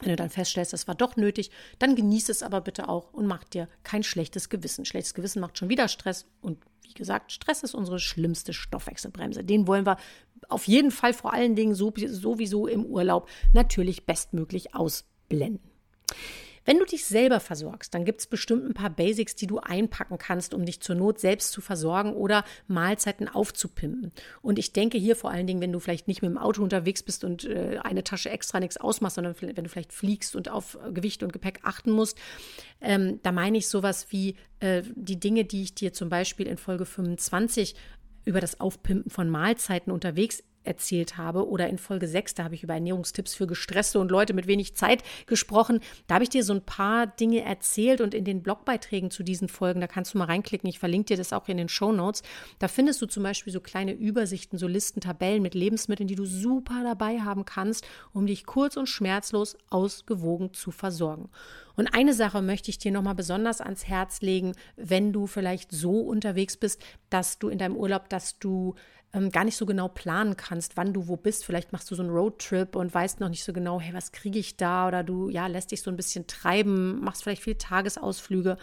Wenn 0.00 0.10
du 0.10 0.16
dann 0.16 0.30
feststellst, 0.30 0.72
das 0.72 0.86
war 0.86 0.94
doch 0.94 1.16
nötig, 1.16 1.50
dann 1.78 1.96
genieße 1.96 2.30
es 2.30 2.42
aber 2.42 2.60
bitte 2.60 2.88
auch 2.88 3.12
und 3.12 3.26
mach 3.26 3.44
dir 3.44 3.68
kein 3.82 4.02
schlechtes 4.02 4.48
Gewissen. 4.48 4.84
Schlechtes 4.84 5.14
Gewissen 5.14 5.40
macht 5.40 5.58
schon 5.58 5.68
wieder 5.68 5.88
Stress 5.88 6.26
und 6.40 6.58
wie 6.82 6.94
gesagt, 6.94 7.32
Stress 7.32 7.62
ist 7.62 7.74
unsere 7.74 7.98
schlimmste 7.98 8.52
Stoffwechselbremse. 8.52 9.44
Den 9.44 9.66
wollen 9.66 9.84
wir 9.84 9.98
auf 10.48 10.66
jeden 10.66 10.90
Fall 10.90 11.12
vor 11.12 11.32
allen 11.32 11.54
Dingen 11.54 11.74
sowieso 11.74 12.66
im 12.66 12.84
Urlaub 12.86 13.28
natürlich 13.52 14.06
bestmöglich 14.06 14.74
ausblenden. 14.74 15.60
Wenn 16.68 16.80
du 16.80 16.84
dich 16.84 17.06
selber 17.06 17.40
versorgst, 17.40 17.94
dann 17.94 18.04
gibt 18.04 18.20
es 18.20 18.26
bestimmt 18.26 18.66
ein 18.66 18.74
paar 18.74 18.90
Basics, 18.90 19.34
die 19.34 19.46
du 19.46 19.58
einpacken 19.58 20.18
kannst, 20.18 20.52
um 20.52 20.66
dich 20.66 20.82
zur 20.82 20.96
Not 20.96 21.18
selbst 21.18 21.50
zu 21.50 21.62
versorgen 21.62 22.12
oder 22.12 22.44
Mahlzeiten 22.66 23.26
aufzupimpen. 23.26 24.12
Und 24.42 24.58
ich 24.58 24.74
denke 24.74 24.98
hier 24.98 25.16
vor 25.16 25.30
allen 25.30 25.46
Dingen, 25.46 25.62
wenn 25.62 25.72
du 25.72 25.80
vielleicht 25.80 26.08
nicht 26.08 26.20
mit 26.20 26.30
dem 26.30 26.36
Auto 26.36 26.62
unterwegs 26.62 27.02
bist 27.02 27.24
und 27.24 27.44
äh, 27.44 27.78
eine 27.82 28.04
Tasche 28.04 28.28
extra 28.28 28.60
nichts 28.60 28.76
ausmachst, 28.76 29.14
sondern 29.14 29.34
wenn 29.40 29.64
du 29.64 29.70
vielleicht 29.70 29.94
fliegst 29.94 30.36
und 30.36 30.50
auf 30.50 30.78
Gewicht 30.92 31.22
und 31.22 31.32
Gepäck 31.32 31.60
achten 31.62 31.90
musst, 31.90 32.18
ähm, 32.82 33.18
da 33.22 33.32
meine 33.32 33.56
ich 33.56 33.68
sowas 33.68 34.08
wie 34.10 34.36
äh, 34.60 34.82
die 34.94 35.18
Dinge, 35.18 35.46
die 35.46 35.62
ich 35.62 35.74
dir 35.74 35.94
zum 35.94 36.10
Beispiel 36.10 36.46
in 36.46 36.58
Folge 36.58 36.84
25 36.84 37.76
über 38.26 38.42
das 38.42 38.60
Aufpimpen 38.60 39.10
von 39.10 39.30
Mahlzeiten 39.30 39.90
unterwegs 39.90 40.42
erzählt 40.64 41.16
habe 41.16 41.48
oder 41.48 41.68
in 41.68 41.78
Folge 41.78 42.08
6, 42.08 42.34
da 42.34 42.44
habe 42.44 42.54
ich 42.54 42.62
über 42.62 42.74
Ernährungstipps 42.74 43.34
für 43.34 43.46
gestresste 43.46 43.98
und 43.98 44.10
Leute 44.10 44.34
mit 44.34 44.46
wenig 44.46 44.74
Zeit 44.74 45.02
gesprochen. 45.26 45.80
Da 46.06 46.14
habe 46.16 46.24
ich 46.24 46.30
dir 46.30 46.44
so 46.44 46.52
ein 46.52 46.62
paar 46.62 47.06
Dinge 47.06 47.42
erzählt 47.42 48.00
und 48.00 48.14
in 48.14 48.24
den 48.24 48.42
Blogbeiträgen 48.42 49.10
zu 49.10 49.22
diesen 49.22 49.48
Folgen, 49.48 49.80
da 49.80 49.86
kannst 49.86 50.14
du 50.14 50.18
mal 50.18 50.24
reinklicken, 50.24 50.68
ich 50.68 50.78
verlinke 50.78 51.06
dir 51.06 51.16
das 51.16 51.32
auch 51.32 51.48
in 51.48 51.56
den 51.56 51.68
Show 51.68 51.92
Notes. 51.92 52.22
Da 52.58 52.68
findest 52.68 53.00
du 53.02 53.06
zum 53.06 53.22
Beispiel 53.22 53.52
so 53.52 53.60
kleine 53.60 53.92
Übersichten, 53.92 54.58
so 54.58 54.66
Listen, 54.66 55.00
Tabellen 55.00 55.42
mit 55.42 55.54
Lebensmitteln, 55.54 56.08
die 56.08 56.16
du 56.16 56.26
super 56.26 56.82
dabei 56.82 57.20
haben 57.20 57.44
kannst, 57.44 57.86
um 58.12 58.26
dich 58.26 58.46
kurz 58.46 58.76
und 58.76 58.88
schmerzlos 58.88 59.56
ausgewogen 59.70 60.52
zu 60.52 60.70
versorgen. 60.70 61.30
Und 61.78 61.86
eine 61.94 62.12
Sache 62.12 62.42
möchte 62.42 62.70
ich 62.70 62.78
dir 62.78 62.90
nochmal 62.90 63.14
besonders 63.14 63.60
ans 63.60 63.86
Herz 63.86 64.20
legen, 64.20 64.54
wenn 64.76 65.12
du 65.12 65.28
vielleicht 65.28 65.70
so 65.70 66.00
unterwegs 66.00 66.56
bist, 66.56 66.82
dass 67.08 67.38
du 67.38 67.48
in 67.48 67.58
deinem 67.58 67.76
Urlaub, 67.76 68.08
dass 68.08 68.40
du 68.40 68.74
ähm, 69.14 69.30
gar 69.30 69.44
nicht 69.44 69.56
so 69.56 69.66
genau 69.66 69.88
planen 69.88 70.36
kannst, 70.36 70.76
wann 70.76 70.92
du 70.92 71.08
wo 71.08 71.16
bist. 71.16 71.44
Vielleicht 71.44 71.72
machst 71.72 71.90
du 71.90 71.94
so 71.94 72.02
einen 72.02 72.10
Roadtrip 72.10 72.76
und 72.76 72.92
weißt 72.92 73.20
noch 73.20 73.28
nicht 73.28 73.44
so 73.44 73.52
genau, 73.52 73.80
hey, 73.80 73.94
was 73.94 74.12
kriege 74.12 74.38
ich 74.38 74.56
da? 74.56 74.86
Oder 74.88 75.02
du 75.02 75.28
ja, 75.30 75.46
lässt 75.46 75.72
dich 75.72 75.82
so 75.82 75.90
ein 75.90 75.96
bisschen 75.96 76.26
treiben, 76.26 77.00
machst 77.00 77.22
vielleicht 77.22 77.42
viele 77.42 77.58
Tagesausflüge. 77.58 78.56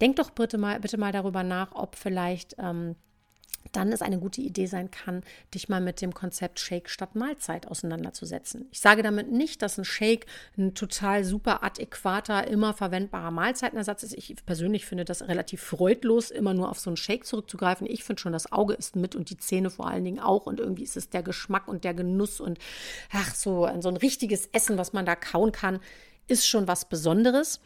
Denk 0.00 0.16
doch 0.16 0.30
bitte 0.30 0.58
mal, 0.58 0.80
bitte 0.80 0.98
mal 0.98 1.12
darüber 1.12 1.42
nach, 1.42 1.72
ob 1.74 1.96
vielleicht 1.96 2.56
ähm, 2.58 2.96
dann 3.72 3.92
es 3.92 4.02
eine 4.02 4.18
gute 4.18 4.40
Idee 4.40 4.66
sein 4.66 4.90
kann, 4.90 5.22
dich 5.54 5.68
mal 5.68 5.80
mit 5.80 6.00
dem 6.00 6.12
Konzept 6.12 6.58
Shake 6.58 6.88
statt 6.88 7.14
Mahlzeit 7.14 7.68
auseinanderzusetzen. 7.68 8.66
Ich 8.72 8.80
sage 8.80 9.02
damit 9.02 9.30
nicht, 9.30 9.62
dass 9.62 9.78
ein 9.78 9.84
Shake 9.84 10.26
ein 10.56 10.74
total 10.74 11.24
super 11.24 11.62
adäquater, 11.62 12.48
immer 12.48 12.74
verwendbarer 12.74 13.30
Mahlzeitenersatz 13.30 14.02
ist. 14.02 14.14
Ich 14.14 14.34
persönlich 14.44 14.86
finde 14.86 15.04
das 15.04 15.28
relativ 15.28 15.62
freudlos, 15.62 16.30
immer 16.30 16.54
nur 16.54 16.70
auf 16.70 16.80
so 16.80 16.90
einen 16.90 16.96
Shake 16.96 17.26
zurückzugreifen. 17.26 17.86
Ich 17.86 18.02
finde 18.02 18.20
schon, 18.20 18.32
das 18.32 18.50
Auge 18.50 18.74
ist 18.74 18.96
mit 18.96 19.14
und 19.14 19.30
die 19.30 19.36
Zähne 19.36 19.70
vor 19.70 19.88
allen 19.88 20.04
Dingen 20.04 20.20
auch. 20.20 20.46
Und 20.46 20.58
irgendwie 20.58 20.84
ist 20.84 20.96
es 20.96 21.10
der 21.10 21.22
Geschmack 21.22 21.68
und 21.68 21.84
der 21.84 21.94
Genuss 21.94 22.40
und 22.40 22.58
ach, 23.12 23.34
so, 23.34 23.68
so 23.80 23.88
ein 23.88 23.96
richtiges 23.96 24.46
Essen, 24.52 24.78
was 24.78 24.92
man 24.92 25.06
da 25.06 25.14
kauen 25.14 25.52
kann, 25.52 25.80
ist 26.26 26.46
schon 26.46 26.66
was 26.66 26.88
Besonderes. 26.88 27.60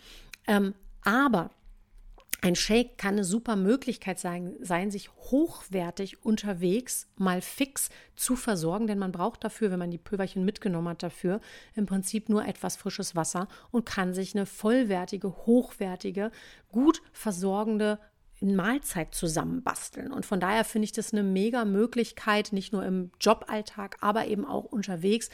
Ähm, 0.47 0.75
aber 1.03 1.51
ein 2.43 2.57
Shake 2.57 2.99
kann 2.99 3.15
eine 3.15 3.25
super 3.25 3.57
Möglichkeit 3.57 4.19
sein, 4.19 4.55
sein, 4.61 4.91
sich 4.91 5.11
hochwertig 5.11 6.25
unterwegs 6.25 7.07
mal 7.17 7.41
fix 7.41 7.91
zu 8.17 8.37
versorgen, 8.37 8.87
denn 8.87 8.99
man 8.99 9.13
braucht 9.13 9.45
dafür, 9.45 9.71
wenn 9.71 9.79
man 9.79 9.91
die 9.91 9.99
Pülverchen 9.99 10.45
mitgenommen 10.45 10.89
hat, 10.89 11.03
dafür 11.03 11.41
im 11.75 11.87
Prinzip 11.87 12.29
nur 12.29 12.47
etwas 12.47 12.77
frisches 12.77 13.15
Wasser 13.15 13.49
und 13.71 13.87
kann 13.87 14.15
sich 14.15 14.35
eine 14.35 14.47
vollwertige, 14.47 15.29
hochwertige, 15.47 16.31
gut 16.71 17.03
versorgende 17.13 17.99
Mahlzeit 18.41 19.15
zusammenbasteln. 19.15 20.13
Und 20.13 20.27
von 20.27 20.41
daher 20.41 20.65
finde 20.65 20.85
ich 20.85 20.93
das 20.93 21.13
eine 21.13 21.23
mega 21.23 21.65
Möglichkeit, 21.65 22.53
nicht 22.53 22.73
nur 22.73 22.85
im 22.85 23.11
Joballtag, 23.21 23.97
aber 24.01 24.27
eben 24.27 24.45
auch 24.45 24.65
unterwegs, 24.65 25.31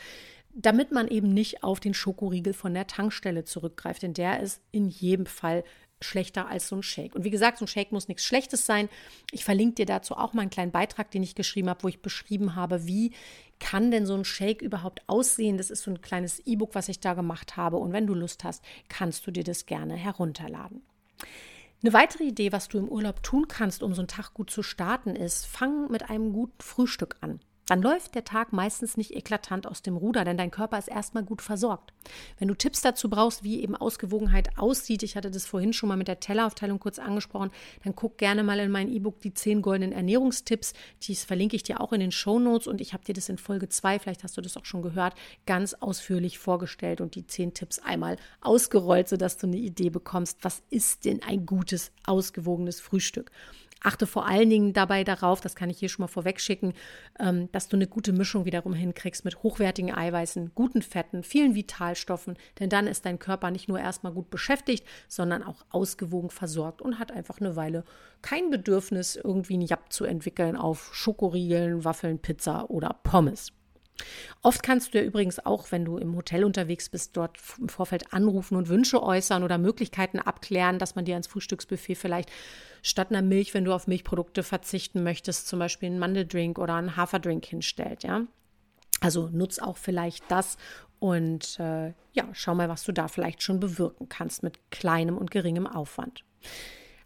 damit 0.53 0.92
man 0.92 1.09
eben 1.09 1.33
nicht 1.33 1.62
auf 1.62 1.81
den 1.81 1.94
Schokoriegel 1.94 2.53
von 2.53 2.75
der 2.75 2.87
Tankstelle 2.87 3.44
zurückgreift, 3.44 4.03
denn 4.03 4.14
der 4.14 4.40
ist 4.40 4.61
in 4.72 4.88
jedem 4.88 5.27
Fall 5.27 5.64
schlechter 6.03 6.49
als 6.49 6.69
so 6.69 6.77
ein 6.77 6.83
Shake. 6.83 7.15
Und 7.15 7.25
wie 7.25 7.31
gesagt, 7.31 7.59
so 7.59 7.65
ein 7.65 7.69
Shake 7.69 7.93
muss 7.93 8.09
nichts 8.09 8.25
Schlechtes 8.25 8.67
sein. 8.67 8.89
Ich 9.33 9.45
verlinke 9.45 9.77
dir 9.77 9.87
dazu 9.87 10.15
auch 10.17 10.33
mal 10.33 10.43
einen 10.43 10.51
kleinen 10.51 10.73
Beitrag, 10.73 11.11
den 11.11 11.23
ich 11.23 11.35
geschrieben 11.35 11.69
habe, 11.69 11.83
wo 11.83 11.89
ich 11.89 12.03
beschrieben 12.03 12.55
habe, 12.55 12.87
wie 12.87 13.13
kann 13.59 13.91
denn 13.91 14.07
so 14.07 14.15
ein 14.15 14.25
Shake 14.25 14.63
überhaupt 14.63 15.03
aussehen. 15.07 15.59
Das 15.59 15.71
ist 15.71 15.83
so 15.83 15.91
ein 15.91 16.01
kleines 16.01 16.41
E-Book, 16.47 16.75
was 16.75 16.89
ich 16.89 17.01
da 17.01 17.15
gemacht 17.15 17.57
habe. 17.57 17.77
Und 17.77 17.93
wenn 17.93 18.07
du 18.07 18.15
Lust 18.15 18.45
hast, 18.45 18.65
kannst 18.89 19.27
du 19.27 19.31
dir 19.31 19.45
das 19.45 19.67
gerne 19.67 19.95
herunterladen. 19.95 20.83
Eine 21.83 21.93
weitere 21.93 22.25
Idee, 22.25 22.53
was 22.53 22.69
du 22.69 22.79
im 22.79 22.89
Urlaub 22.89 23.23
tun 23.23 23.49
kannst, 23.49 23.83
um 23.83 23.95
so 23.95 24.03
einen 24.03 24.09
Tag 24.09 24.35
gut 24.35 24.51
zu 24.51 24.63
starten, 24.63 25.17
ist, 25.17 25.47
fang 25.47 25.91
mit 25.91 26.11
einem 26.11 26.33
guten 26.33 26.61
Frühstück 26.61 27.17
an 27.21 27.41
dann 27.70 27.83
läuft 27.83 28.16
der 28.16 28.24
Tag 28.24 28.52
meistens 28.52 28.96
nicht 28.96 29.14
eklatant 29.14 29.64
aus 29.64 29.80
dem 29.80 29.96
Ruder, 29.96 30.24
denn 30.24 30.37
dein 30.37 30.50
Körper 30.50 30.76
ist 30.76 30.88
erstmal 30.88 31.22
gut 31.22 31.40
versorgt. 31.40 31.92
Wenn 32.37 32.48
du 32.48 32.54
Tipps 32.54 32.80
dazu 32.80 33.09
brauchst, 33.09 33.44
wie 33.44 33.62
eben 33.62 33.76
Ausgewogenheit 33.76 34.59
aussieht, 34.59 35.04
ich 35.04 35.14
hatte 35.14 35.30
das 35.30 35.46
vorhin 35.46 35.72
schon 35.72 35.88
mal 35.88 35.96
mit 35.96 36.09
der 36.09 36.18
Telleraufteilung 36.18 36.80
kurz 36.80 36.98
angesprochen, 36.98 37.52
dann 37.85 37.94
guck 37.94 38.18
gerne 38.18 38.42
mal 38.42 38.59
in 38.59 38.72
mein 38.72 38.88
E-Book 38.88 39.20
die 39.20 39.33
10 39.33 39.62
goldenen 39.62 39.92
Ernährungstipps. 39.92 40.72
Dies 41.02 41.22
verlinke 41.22 41.54
ich 41.54 41.62
dir 41.62 41.80
auch 41.80 41.92
in 41.92 42.00
den 42.00 42.11
Show 42.11 42.40
Notes 42.40 42.66
und 42.66 42.80
ich 42.80 42.92
habe 42.92 43.04
dir 43.04 43.12
das 43.12 43.28
in 43.28 43.38
Folge 43.38 43.68
2, 43.68 44.00
vielleicht 44.00 44.24
hast 44.24 44.37
du 44.37 44.40
das 44.40 44.56
auch 44.56 44.64
schon 44.64 44.83
gehört, 44.83 45.14
ganz 45.46 45.74
ausführlich 45.74 46.40
vorgestellt 46.40 47.00
und 47.00 47.14
die 47.14 47.28
10 47.28 47.54
Tipps 47.54 47.78
einmal 47.78 48.16
ausgerollt, 48.40 49.09
sodass 49.09 49.37
du 49.37 49.46
eine 49.46 49.59
Idee 49.59 49.90
bekommst, 49.90 50.38
was 50.42 50.64
ist 50.70 51.04
denn 51.04 51.22
ein 51.22 51.46
gutes, 51.46 51.92
ausgewogenes 52.04 52.80
Frühstück. 52.80 53.30
Achte 53.83 54.07
vor 54.07 54.27
allen 54.27 54.51
Dingen 54.51 54.73
dabei 54.75 55.05
darauf, 55.05 55.40
das 55.40 55.55
kann 55.55 55.71
ich 55.71 55.79
hier 55.79 55.88
schon 55.88 56.03
mal 56.03 56.09
vorweg 56.09 56.40
schicken, 56.40 56.75
ähm, 57.19 57.51
dass 57.53 57.69
du 57.69 57.77
eine 57.77 57.87
gute 57.87 58.12
Mischung 58.12 58.45
wiederum 58.45 58.75
hinkriegst 58.75 59.25
mit 59.25 59.43
hochwertigen 59.43 59.95
Eiweißen, 59.95 60.53
guten 60.55 60.83
Fetten, 60.83 61.23
vielen 61.23 61.55
Vitalstoffen, 61.55 62.37
denn 62.59 62.69
dann 62.69 62.87
ist 62.87 63.07
dein 63.07 63.19
Körper 63.19 63.51
nicht 63.51 63.69
nur 63.69 63.81
erstmal 63.81 64.12
gut 64.12 64.29
beschäftigt, 64.31 64.87
sondern 65.09 65.43
auch 65.43 65.64
ausgewogen 65.71 66.31
versorgt 66.31 66.83
und 66.83 66.99
hat 66.99 67.11
einfach 67.11 67.40
eine 67.40 67.57
Weile 67.57 67.85
kein 68.23 68.51
Bedürfnis, 68.51 69.16
irgendwie 69.16 69.57
ein 69.57 69.62
Jab 69.62 69.93
zu 69.93 70.05
entwickeln 70.05 70.57
auf 70.57 70.95
Schokoriegeln, 70.95 71.85
Waffeln, 71.85 72.19
Pizza 72.19 72.69
oder 72.69 73.01
Pommes. 73.03 73.53
Oft 74.43 74.63
kannst 74.63 74.95
du 74.95 74.99
ja 74.99 75.05
übrigens 75.05 75.45
auch, 75.45 75.73
wenn 75.73 75.85
du 75.85 75.99
im 75.99 76.17
Hotel 76.17 76.45
unterwegs 76.45 76.89
bist, 76.89 77.17
dort 77.17 77.39
im 77.59 77.69
Vorfeld 77.69 78.13
anrufen 78.13 78.57
und 78.57 78.69
Wünsche 78.69 79.03
äußern 79.03 79.43
oder 79.43 79.59
Möglichkeiten 79.59 80.19
abklären, 80.19 80.79
dass 80.79 80.95
man 80.95 81.05
dir 81.05 81.15
ans 81.15 81.27
Frühstücksbuffet 81.27 81.97
vielleicht 81.97 82.31
statt 82.83 83.11
einer 83.11 83.23
Milch, 83.23 83.55
wenn 83.55 83.65
du 83.65 83.73
auf 83.73 83.87
Milchprodukte 83.87 84.43
verzichten 84.43 85.03
möchtest, 85.03 85.49
zum 85.49 85.59
Beispiel 85.59 85.89
einen 85.89 85.99
Mandeldrink 85.99 86.59
oder 86.59 86.75
einen 86.75 86.97
Haferdrink 86.97 87.45
hinstellt, 87.45 88.03
ja. 88.03 88.23
Also 89.01 89.29
nutz 89.33 89.59
auch 89.59 89.79
vielleicht 89.79 90.25
das 90.29 90.59
und 90.99 91.59
äh, 91.59 91.89
ja, 92.13 92.29
schau 92.33 92.55
mal, 92.55 92.69
was 92.69 92.85
du 92.85 92.93
da 92.93 93.09
vielleicht 93.09 93.43
schon 93.43 93.59
bewirken 93.59 94.09
kannst 94.09 94.43
mit 94.43 94.71
kleinem 94.71 95.17
und 95.17 95.31
geringem 95.31 95.67
Aufwand. 95.67 96.25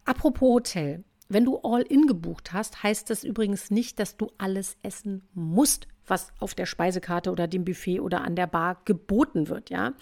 Apropos 0.04 0.54
Hotel. 0.54 1.04
Wenn 1.28 1.46
du 1.46 1.58
All-In 1.62 2.06
gebucht 2.06 2.52
hast, 2.52 2.82
heißt 2.82 3.08
das 3.08 3.24
übrigens 3.24 3.70
nicht, 3.70 3.98
dass 3.98 4.18
du 4.18 4.30
alles 4.36 4.76
essen 4.82 5.26
musst, 5.32 5.88
was 6.06 6.32
auf 6.38 6.54
der 6.54 6.66
Speisekarte 6.66 7.30
oder 7.30 7.46
dem 7.46 7.64
Buffet 7.64 8.00
oder 8.00 8.22
an 8.22 8.36
der 8.36 8.46
Bar 8.46 8.80
geboten 8.84 9.48
wird, 9.48 9.70
ja. 9.70 9.92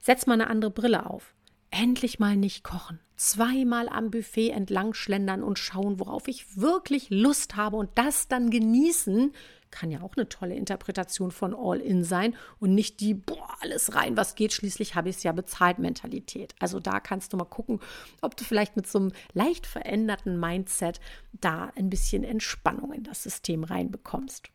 Setz 0.00 0.26
mal 0.26 0.34
eine 0.34 0.48
andere 0.48 0.70
Brille 0.70 1.08
auf. 1.08 1.34
Endlich 1.70 2.18
mal 2.18 2.36
nicht 2.36 2.62
kochen. 2.62 3.00
Zweimal 3.16 3.88
am 3.88 4.10
Buffet 4.10 4.50
entlang 4.50 4.94
schlendern 4.94 5.42
und 5.42 5.58
schauen, 5.58 5.98
worauf 5.98 6.28
ich 6.28 6.56
wirklich 6.56 7.08
Lust 7.10 7.56
habe 7.56 7.76
und 7.76 7.90
das 7.94 8.28
dann 8.28 8.50
genießen, 8.50 9.32
kann 9.70 9.90
ja 9.90 10.00
auch 10.02 10.16
eine 10.16 10.28
tolle 10.28 10.54
Interpretation 10.54 11.30
von 11.30 11.54
All-In 11.54 12.04
sein 12.04 12.34
und 12.60 12.74
nicht 12.74 13.00
die, 13.00 13.14
boah, 13.14 13.48
alles 13.60 13.94
rein, 13.94 14.16
was 14.16 14.34
geht, 14.34 14.52
schließlich 14.52 14.94
habe 14.94 15.08
ich 15.08 15.16
es 15.16 15.22
ja 15.22 15.32
bezahlt 15.32 15.78
Mentalität. 15.78 16.54
Also 16.58 16.80
da 16.80 17.00
kannst 17.00 17.32
du 17.32 17.36
mal 17.36 17.44
gucken, 17.44 17.80
ob 18.20 18.36
du 18.36 18.44
vielleicht 18.44 18.76
mit 18.76 18.86
so 18.86 18.98
einem 18.98 19.12
leicht 19.32 19.66
veränderten 19.66 20.38
Mindset 20.38 21.00
da 21.32 21.72
ein 21.76 21.90
bisschen 21.90 22.24
Entspannung 22.24 22.92
in 22.92 23.02
das 23.02 23.22
System 23.22 23.64
reinbekommst. 23.64 24.50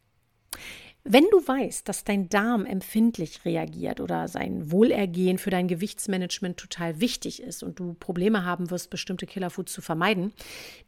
Wenn 1.04 1.26
du 1.32 1.48
weißt, 1.48 1.90
dass 1.90 2.04
dein 2.04 2.30
Darm 2.30 2.64
empfindlich 2.64 3.44
reagiert 3.44 4.00
oder 4.00 4.28
sein 4.28 4.72
Wohlergehen 4.72 5.40
für 5.40 5.50
dein 5.50 5.68
Gewichtsmanagement 5.68 6.58
total 6.58 7.02
wichtig 7.02 7.42
ist 7.42 7.64
und 7.64 7.80
du 7.80 7.96
Probleme 7.96 8.46
haben 8.46 8.70
wirst, 8.70 8.92
bestimmte 8.92 9.26
Killerfoods 9.26 9.74
zu 9.74 9.82
vermeiden, 9.82 10.32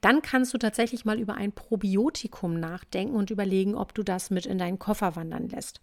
dann 0.01 0.21
kannst 0.21 0.53
du 0.53 0.59
tatsächlich 0.59 1.03
mal 1.03 1.19
über 1.19 1.33
ein 1.33 1.51
Probiotikum 1.51 2.59
nachdenken 2.59 3.15
und 3.15 3.31
überlegen, 3.31 3.73
ob 3.73 3.95
du 3.95 4.03
das 4.03 4.29
mit 4.29 4.45
in 4.45 4.59
deinen 4.59 4.77
Koffer 4.77 5.15
wandern 5.15 5.49
lässt. 5.49 5.81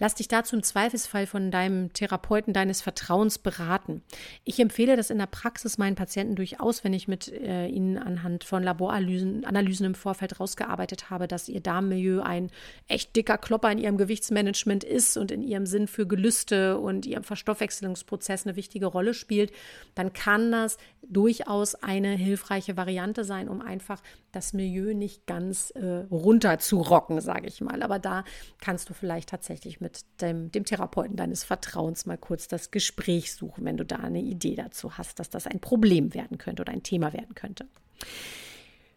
Lass 0.00 0.16
dich 0.16 0.26
dazu 0.26 0.56
im 0.56 0.64
Zweifelsfall 0.64 1.28
von 1.28 1.52
deinem 1.52 1.92
Therapeuten 1.92 2.52
deines 2.52 2.82
Vertrauens 2.82 3.38
beraten. 3.38 4.02
Ich 4.42 4.58
empfehle 4.58 4.96
das 4.96 5.10
in 5.10 5.18
der 5.18 5.26
Praxis 5.26 5.78
meinen 5.78 5.94
Patienten 5.94 6.34
durchaus, 6.34 6.82
wenn 6.82 6.92
ich 6.92 7.06
mit 7.06 7.28
äh, 7.28 7.68
ihnen 7.68 7.98
anhand 7.98 8.42
von 8.42 8.64
Laboranalysen 8.64 9.44
Analysen 9.44 9.86
im 9.86 9.94
Vorfeld 9.94 10.40
rausgearbeitet 10.40 11.08
habe, 11.08 11.28
dass 11.28 11.48
ihr 11.48 11.60
Darmmilieu 11.60 12.20
ein 12.20 12.50
echt 12.88 13.14
dicker 13.14 13.38
Klopf 13.38 13.59
Körper 13.60 13.72
in 13.72 13.78
ihrem 13.78 13.98
Gewichtsmanagement 13.98 14.84
ist 14.84 15.18
und 15.18 15.30
in 15.30 15.42
ihrem 15.42 15.66
Sinn 15.66 15.86
für 15.86 16.06
Gelüste 16.06 16.78
und 16.78 17.04
ihrem 17.04 17.24
Verstoffwechselungsprozess 17.24 18.46
eine 18.46 18.56
wichtige 18.56 18.86
Rolle 18.86 19.12
spielt, 19.12 19.52
dann 19.94 20.14
kann 20.14 20.50
das 20.50 20.78
durchaus 21.02 21.74
eine 21.74 22.12
hilfreiche 22.12 22.78
Variante 22.78 23.22
sein, 23.22 23.50
um 23.50 23.60
einfach 23.60 24.02
das 24.32 24.54
Milieu 24.54 24.94
nicht 24.94 25.26
ganz 25.26 25.72
äh, 25.72 26.04
runter 26.10 26.58
zu 26.58 26.80
rocken, 26.80 27.20
sage 27.20 27.48
ich 27.48 27.60
mal. 27.60 27.82
Aber 27.82 27.98
da 27.98 28.24
kannst 28.62 28.88
du 28.88 28.94
vielleicht 28.94 29.28
tatsächlich 29.28 29.80
mit 29.80 30.04
dem, 30.22 30.50
dem 30.50 30.64
Therapeuten 30.64 31.16
deines 31.16 31.44
Vertrauens 31.44 32.06
mal 32.06 32.16
kurz 32.16 32.48
das 32.48 32.70
Gespräch 32.70 33.34
suchen, 33.34 33.66
wenn 33.66 33.76
du 33.76 33.84
da 33.84 33.96
eine 33.96 34.22
Idee 34.22 34.54
dazu 34.54 34.96
hast, 34.96 35.18
dass 35.18 35.28
das 35.28 35.46
ein 35.46 35.60
Problem 35.60 36.14
werden 36.14 36.38
könnte 36.38 36.62
oder 36.62 36.72
ein 36.72 36.82
Thema 36.82 37.12
werden 37.12 37.34
könnte. 37.34 37.66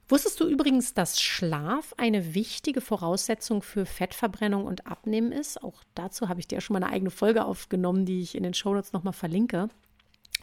Wusstest 0.09 0.39
du 0.39 0.47
übrigens, 0.47 0.93
dass 0.93 1.21
Schlaf 1.21 1.93
eine 1.97 2.33
wichtige 2.35 2.81
Voraussetzung 2.81 3.61
für 3.61 3.85
Fettverbrennung 3.85 4.65
und 4.65 4.85
Abnehmen 4.85 5.31
ist? 5.31 5.63
Auch 5.63 5.81
dazu 5.95 6.27
habe 6.27 6.41
ich 6.41 6.47
dir 6.47 6.59
schon 6.59 6.73
mal 6.73 6.83
eine 6.83 6.93
eigene 6.93 7.09
Folge 7.09 7.45
aufgenommen, 7.45 8.05
die 8.05 8.21
ich 8.21 8.35
in 8.35 8.43
den 8.43 8.53
Shownotes 8.53 8.91
nochmal 8.91 9.13
verlinke. 9.13 9.69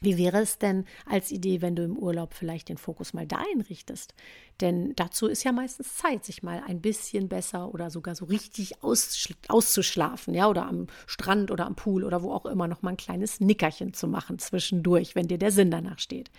Wie 0.03 0.17
wäre 0.17 0.39
es 0.39 0.57
denn 0.57 0.87
als 1.05 1.31
Idee, 1.31 1.61
wenn 1.61 1.77
du 1.77 1.85
im 1.85 1.99
Urlaub 1.99 2.33
vielleicht 2.33 2.71
den 2.71 2.79
Fokus 2.79 3.13
mal 3.13 3.27
dahin 3.27 3.61
richtest? 3.61 4.15
Denn 4.63 4.95
dazu 4.97 5.27
ist 5.27 5.45
ja 5.45 5.53
meistens 5.53 5.97
Zeit, 5.97 6.25
sich 6.25 6.43
mal 6.43 6.63
ein 6.67 6.81
bisschen 6.81 7.29
besser 7.29 7.75
oder 7.75 7.91
sogar 7.91 8.15
so 8.15 8.25
richtig 8.25 8.83
auszuschlafen, 8.83 10.33
ja, 10.33 10.49
oder 10.49 10.67
am 10.67 10.87
Strand 11.07 11.51
oder 11.51 11.67
am 11.67 11.77
Pool 11.77 12.05
oder 12.05 12.23
wo 12.23 12.33
auch 12.33 12.47
immer 12.47 12.67
noch 12.67 12.81
mal 12.81 12.91
ein 12.91 12.97
kleines 12.97 13.41
Nickerchen 13.41 13.93
zu 13.93 14.09
machen 14.09 14.39
zwischendurch, 14.39 15.15
wenn 15.15 15.29
dir 15.29 15.37
der 15.37 15.51
Sinn 15.51 15.71
danach 15.71 15.99
steht. 15.99 16.31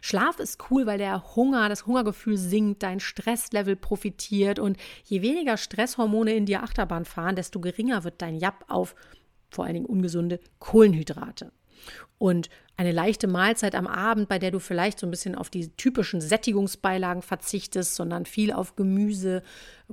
Schlaf 0.00 0.38
ist 0.38 0.70
cool, 0.70 0.86
weil 0.86 0.98
der 0.98 1.36
Hunger, 1.36 1.68
das 1.68 1.84
Hungergefühl 1.86 2.38
sinkt, 2.38 2.82
dein 2.82 3.00
Stresslevel 3.00 3.76
profitiert 3.76 4.58
und 4.58 4.78
je 5.04 5.20
weniger 5.20 5.58
Stresshormone 5.58 6.34
in 6.34 6.46
dir 6.46 6.62
Achterbahn 6.62 7.04
fahren, 7.04 7.36
desto 7.36 7.60
geringer 7.60 8.02
wird 8.04 8.22
dein 8.22 8.36
Jab 8.36 8.64
auf 8.68 8.94
vor 9.50 9.64
allen 9.64 9.74
Dingen 9.74 9.86
ungesunde 9.86 10.40
Kohlenhydrate. 10.58 11.52
Und 12.18 12.50
eine 12.80 12.92
leichte 12.92 13.26
Mahlzeit 13.26 13.74
am 13.74 13.86
Abend, 13.86 14.26
bei 14.30 14.38
der 14.38 14.50
du 14.50 14.58
vielleicht 14.58 14.98
so 14.98 15.06
ein 15.06 15.10
bisschen 15.10 15.34
auf 15.34 15.50
die 15.50 15.68
typischen 15.68 16.22
Sättigungsbeilagen 16.22 17.20
verzichtest, 17.20 17.94
sondern 17.94 18.24
viel 18.24 18.52
auf 18.52 18.74
Gemüse, 18.74 19.42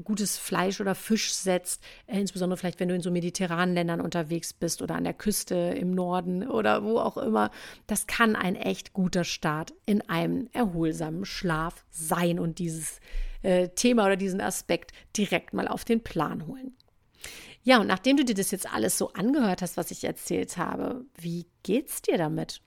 gutes 0.06 0.38
Fleisch 0.38 0.80
oder 0.80 0.96
Fisch 0.96 1.34
setzt, 1.34 1.84
äh, 2.06 2.18
insbesondere 2.18 2.58
vielleicht, 2.58 2.80
wenn 2.80 2.88
du 2.88 2.96
in 2.96 3.02
so 3.02 3.12
mediterranen 3.12 3.76
Ländern 3.76 4.00
unterwegs 4.00 4.54
bist 4.54 4.82
oder 4.82 4.96
an 4.96 5.04
der 5.04 5.14
Küste 5.14 5.56
im 5.56 5.92
Norden 5.92 6.48
oder 6.48 6.82
wo 6.82 6.98
auch 7.00 7.18
immer, 7.18 7.52
das 7.88 8.08
kann 8.08 8.38
ein 8.38 8.56
echt 8.56 8.94
guter 8.94 9.26
Start 9.26 9.74
in 9.86 10.02
einem 10.10 10.48
erholsamen 10.54 11.26
Schlaf 11.26 11.84
sein 11.90 12.40
und 12.40 12.58
dieses 12.58 13.02
äh, 13.42 13.68
Thema 13.68 14.06
oder 14.06 14.16
diesen 14.16 14.40
Aspekt 14.40 14.94
direkt 15.18 15.54
mal 15.54 15.68
auf 15.68 15.84
den 15.84 16.04
Plan 16.04 16.48
holen. 16.48 16.74
Ja, 17.68 17.82
und 17.82 17.88
nachdem 17.88 18.16
du 18.16 18.24
dir 18.24 18.34
das 18.34 18.52
jetzt 18.52 18.74
alles 18.74 18.98
so 18.98 19.12
angehört 19.12 19.62
hast, 19.62 19.76
was 19.76 19.92
ich 19.92 20.06
erzählt 20.06 20.56
habe, 20.56 21.04
wie 21.20 21.48
geht's 21.64 22.02
dir 22.02 22.18
damit? 22.18 22.62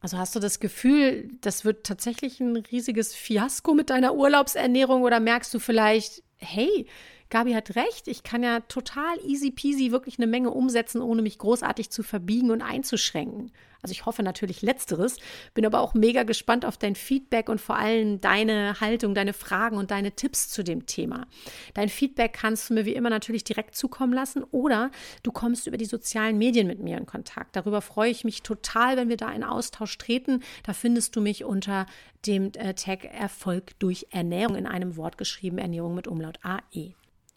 Also 0.00 0.16
hast 0.16 0.34
du 0.34 0.40
das 0.40 0.60
Gefühl, 0.60 1.28
das 1.42 1.66
wird 1.66 1.84
tatsächlich 1.84 2.40
ein 2.40 2.56
riesiges 2.56 3.14
Fiasko 3.14 3.74
mit 3.74 3.90
deiner 3.90 4.14
Urlaubsernährung 4.14 5.02
oder 5.02 5.20
merkst 5.20 5.52
du 5.52 5.58
vielleicht, 5.58 6.22
hey, 6.38 6.86
Gabi 7.30 7.52
hat 7.52 7.74
recht, 7.74 8.06
ich 8.06 8.22
kann 8.22 8.42
ja 8.42 8.60
total 8.60 9.18
easy 9.26 9.50
peasy 9.50 9.90
wirklich 9.90 10.18
eine 10.18 10.26
Menge 10.26 10.50
umsetzen, 10.50 11.00
ohne 11.00 11.22
mich 11.22 11.38
großartig 11.38 11.90
zu 11.90 12.02
verbiegen 12.02 12.50
und 12.50 12.62
einzuschränken. 12.62 13.50
Also 13.82 13.92
ich 13.92 14.06
hoffe 14.06 14.22
natürlich 14.22 14.62
letzteres, 14.62 15.16
bin 15.54 15.64
aber 15.64 15.80
auch 15.80 15.94
mega 15.94 16.24
gespannt 16.24 16.64
auf 16.64 16.76
dein 16.76 16.96
Feedback 16.96 17.48
und 17.48 17.60
vor 17.60 17.76
allem 17.76 18.20
deine 18.20 18.80
Haltung, 18.80 19.14
deine 19.14 19.32
Fragen 19.32 19.76
und 19.76 19.92
deine 19.92 20.12
Tipps 20.12 20.48
zu 20.48 20.64
dem 20.64 20.86
Thema. 20.86 21.26
Dein 21.74 21.88
Feedback 21.88 22.32
kannst 22.32 22.68
du 22.68 22.74
mir 22.74 22.84
wie 22.84 22.94
immer 22.94 23.10
natürlich 23.10 23.44
direkt 23.44 23.76
zukommen 23.76 24.12
lassen 24.12 24.42
oder 24.50 24.90
du 25.22 25.30
kommst 25.30 25.66
über 25.66 25.76
die 25.76 25.84
sozialen 25.84 26.38
Medien 26.38 26.66
mit 26.66 26.80
mir 26.80 26.98
in 26.98 27.06
Kontakt. 27.06 27.54
Darüber 27.54 27.80
freue 27.80 28.10
ich 28.10 28.24
mich 28.24 28.42
total, 28.42 28.96
wenn 28.96 29.08
wir 29.08 29.16
da 29.16 29.30
in 29.30 29.44
Austausch 29.44 29.96
treten. 29.98 30.42
Da 30.64 30.72
findest 30.72 31.14
du 31.14 31.20
mich 31.20 31.44
unter 31.44 31.86
dem 32.26 32.50
äh, 32.54 32.74
Tag 32.74 33.04
Erfolg 33.04 33.78
durch 33.78 34.08
Ernährung 34.10 34.56
in 34.56 34.66
einem 34.66 34.96
Wort 34.96 35.16
geschrieben, 35.16 35.58
Ernährung 35.58 35.94
mit 35.94 36.08
Umlaut 36.08 36.40
AE. 36.42 36.94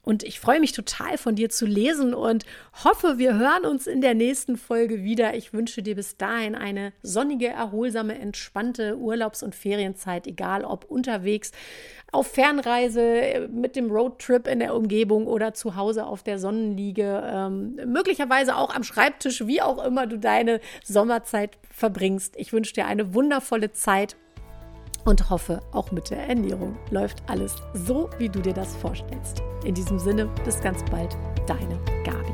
Und 0.10 0.24
ich 0.24 0.40
freue 0.40 0.60
mich 0.60 0.72
total 0.72 1.20
von 1.20 1.36
dir 1.36 1.52
zu 1.52 1.68
lesen 1.68 2.16
und 2.16 2.44
hoffe, 2.84 3.20
wir 3.20 3.38
hören 3.38 3.68
uns 3.68 3.86
in 3.86 4.02
der 4.02 4.16
nächsten 4.16 4.58
Folge 4.58 5.04
wieder. 5.04 5.36
Ich 5.36 5.54
wünsche 5.54 5.84
dir 5.84 5.94
bis 5.94 6.18
dahin 6.18 6.56
eine 6.56 6.94
sonnige, 7.04 7.46
erholsame, 7.46 8.18
entspannte 8.18 8.98
Urlaubs- 8.98 9.44
und 9.44 9.54
Ferienzeit, 9.54 10.26
egal 10.26 10.66
ob 10.66 10.86
unterwegs 10.86 11.52
auf 12.12 12.26
Fernreise, 12.26 13.48
mit 13.54 13.76
dem 13.76 13.92
Roadtrip 13.92 14.48
in 14.48 14.62
der 14.62 14.74
Umgebung 14.74 15.28
oder 15.28 15.54
zu 15.54 15.76
Hause 15.76 16.08
auf 16.08 16.24
der 16.24 16.40
Sonnenliege, 16.40 17.24
ähm, 17.32 17.76
möglicherweise 17.86 18.56
auch 18.56 18.74
am 18.74 18.84
Schreibtisch, 18.84 19.46
wie 19.46 19.62
auch 19.62 19.86
immer 19.86 20.08
du 20.08 20.18
deine 20.18 20.60
Sommerzeit 20.84 21.60
verbringst. 21.70 22.34
Ich 22.36 22.52
wünsche 22.52 22.74
dir 22.74 22.88
eine 22.88 23.14
wundervolle 23.14 23.74
Zeit 23.74 24.16
und 25.06 25.30
hoffe, 25.30 25.62
auch 25.72 25.92
mit 25.92 26.10
der 26.10 26.28
Ernährung 26.28 26.78
läuft 26.92 27.24
alles 27.28 27.56
so, 27.74 28.10
wie 28.18 28.30
du 28.30 28.40
dir 28.40 28.54
das 28.54 28.76
vorstellst. 28.76 29.42
In 29.64 29.76
diesem 29.76 30.00
Sinne, 30.00 30.28
bis 30.46 30.62
ganz 30.62 30.84
bald, 30.90 31.18
deine 31.48 31.78
Gabi. 32.04 32.29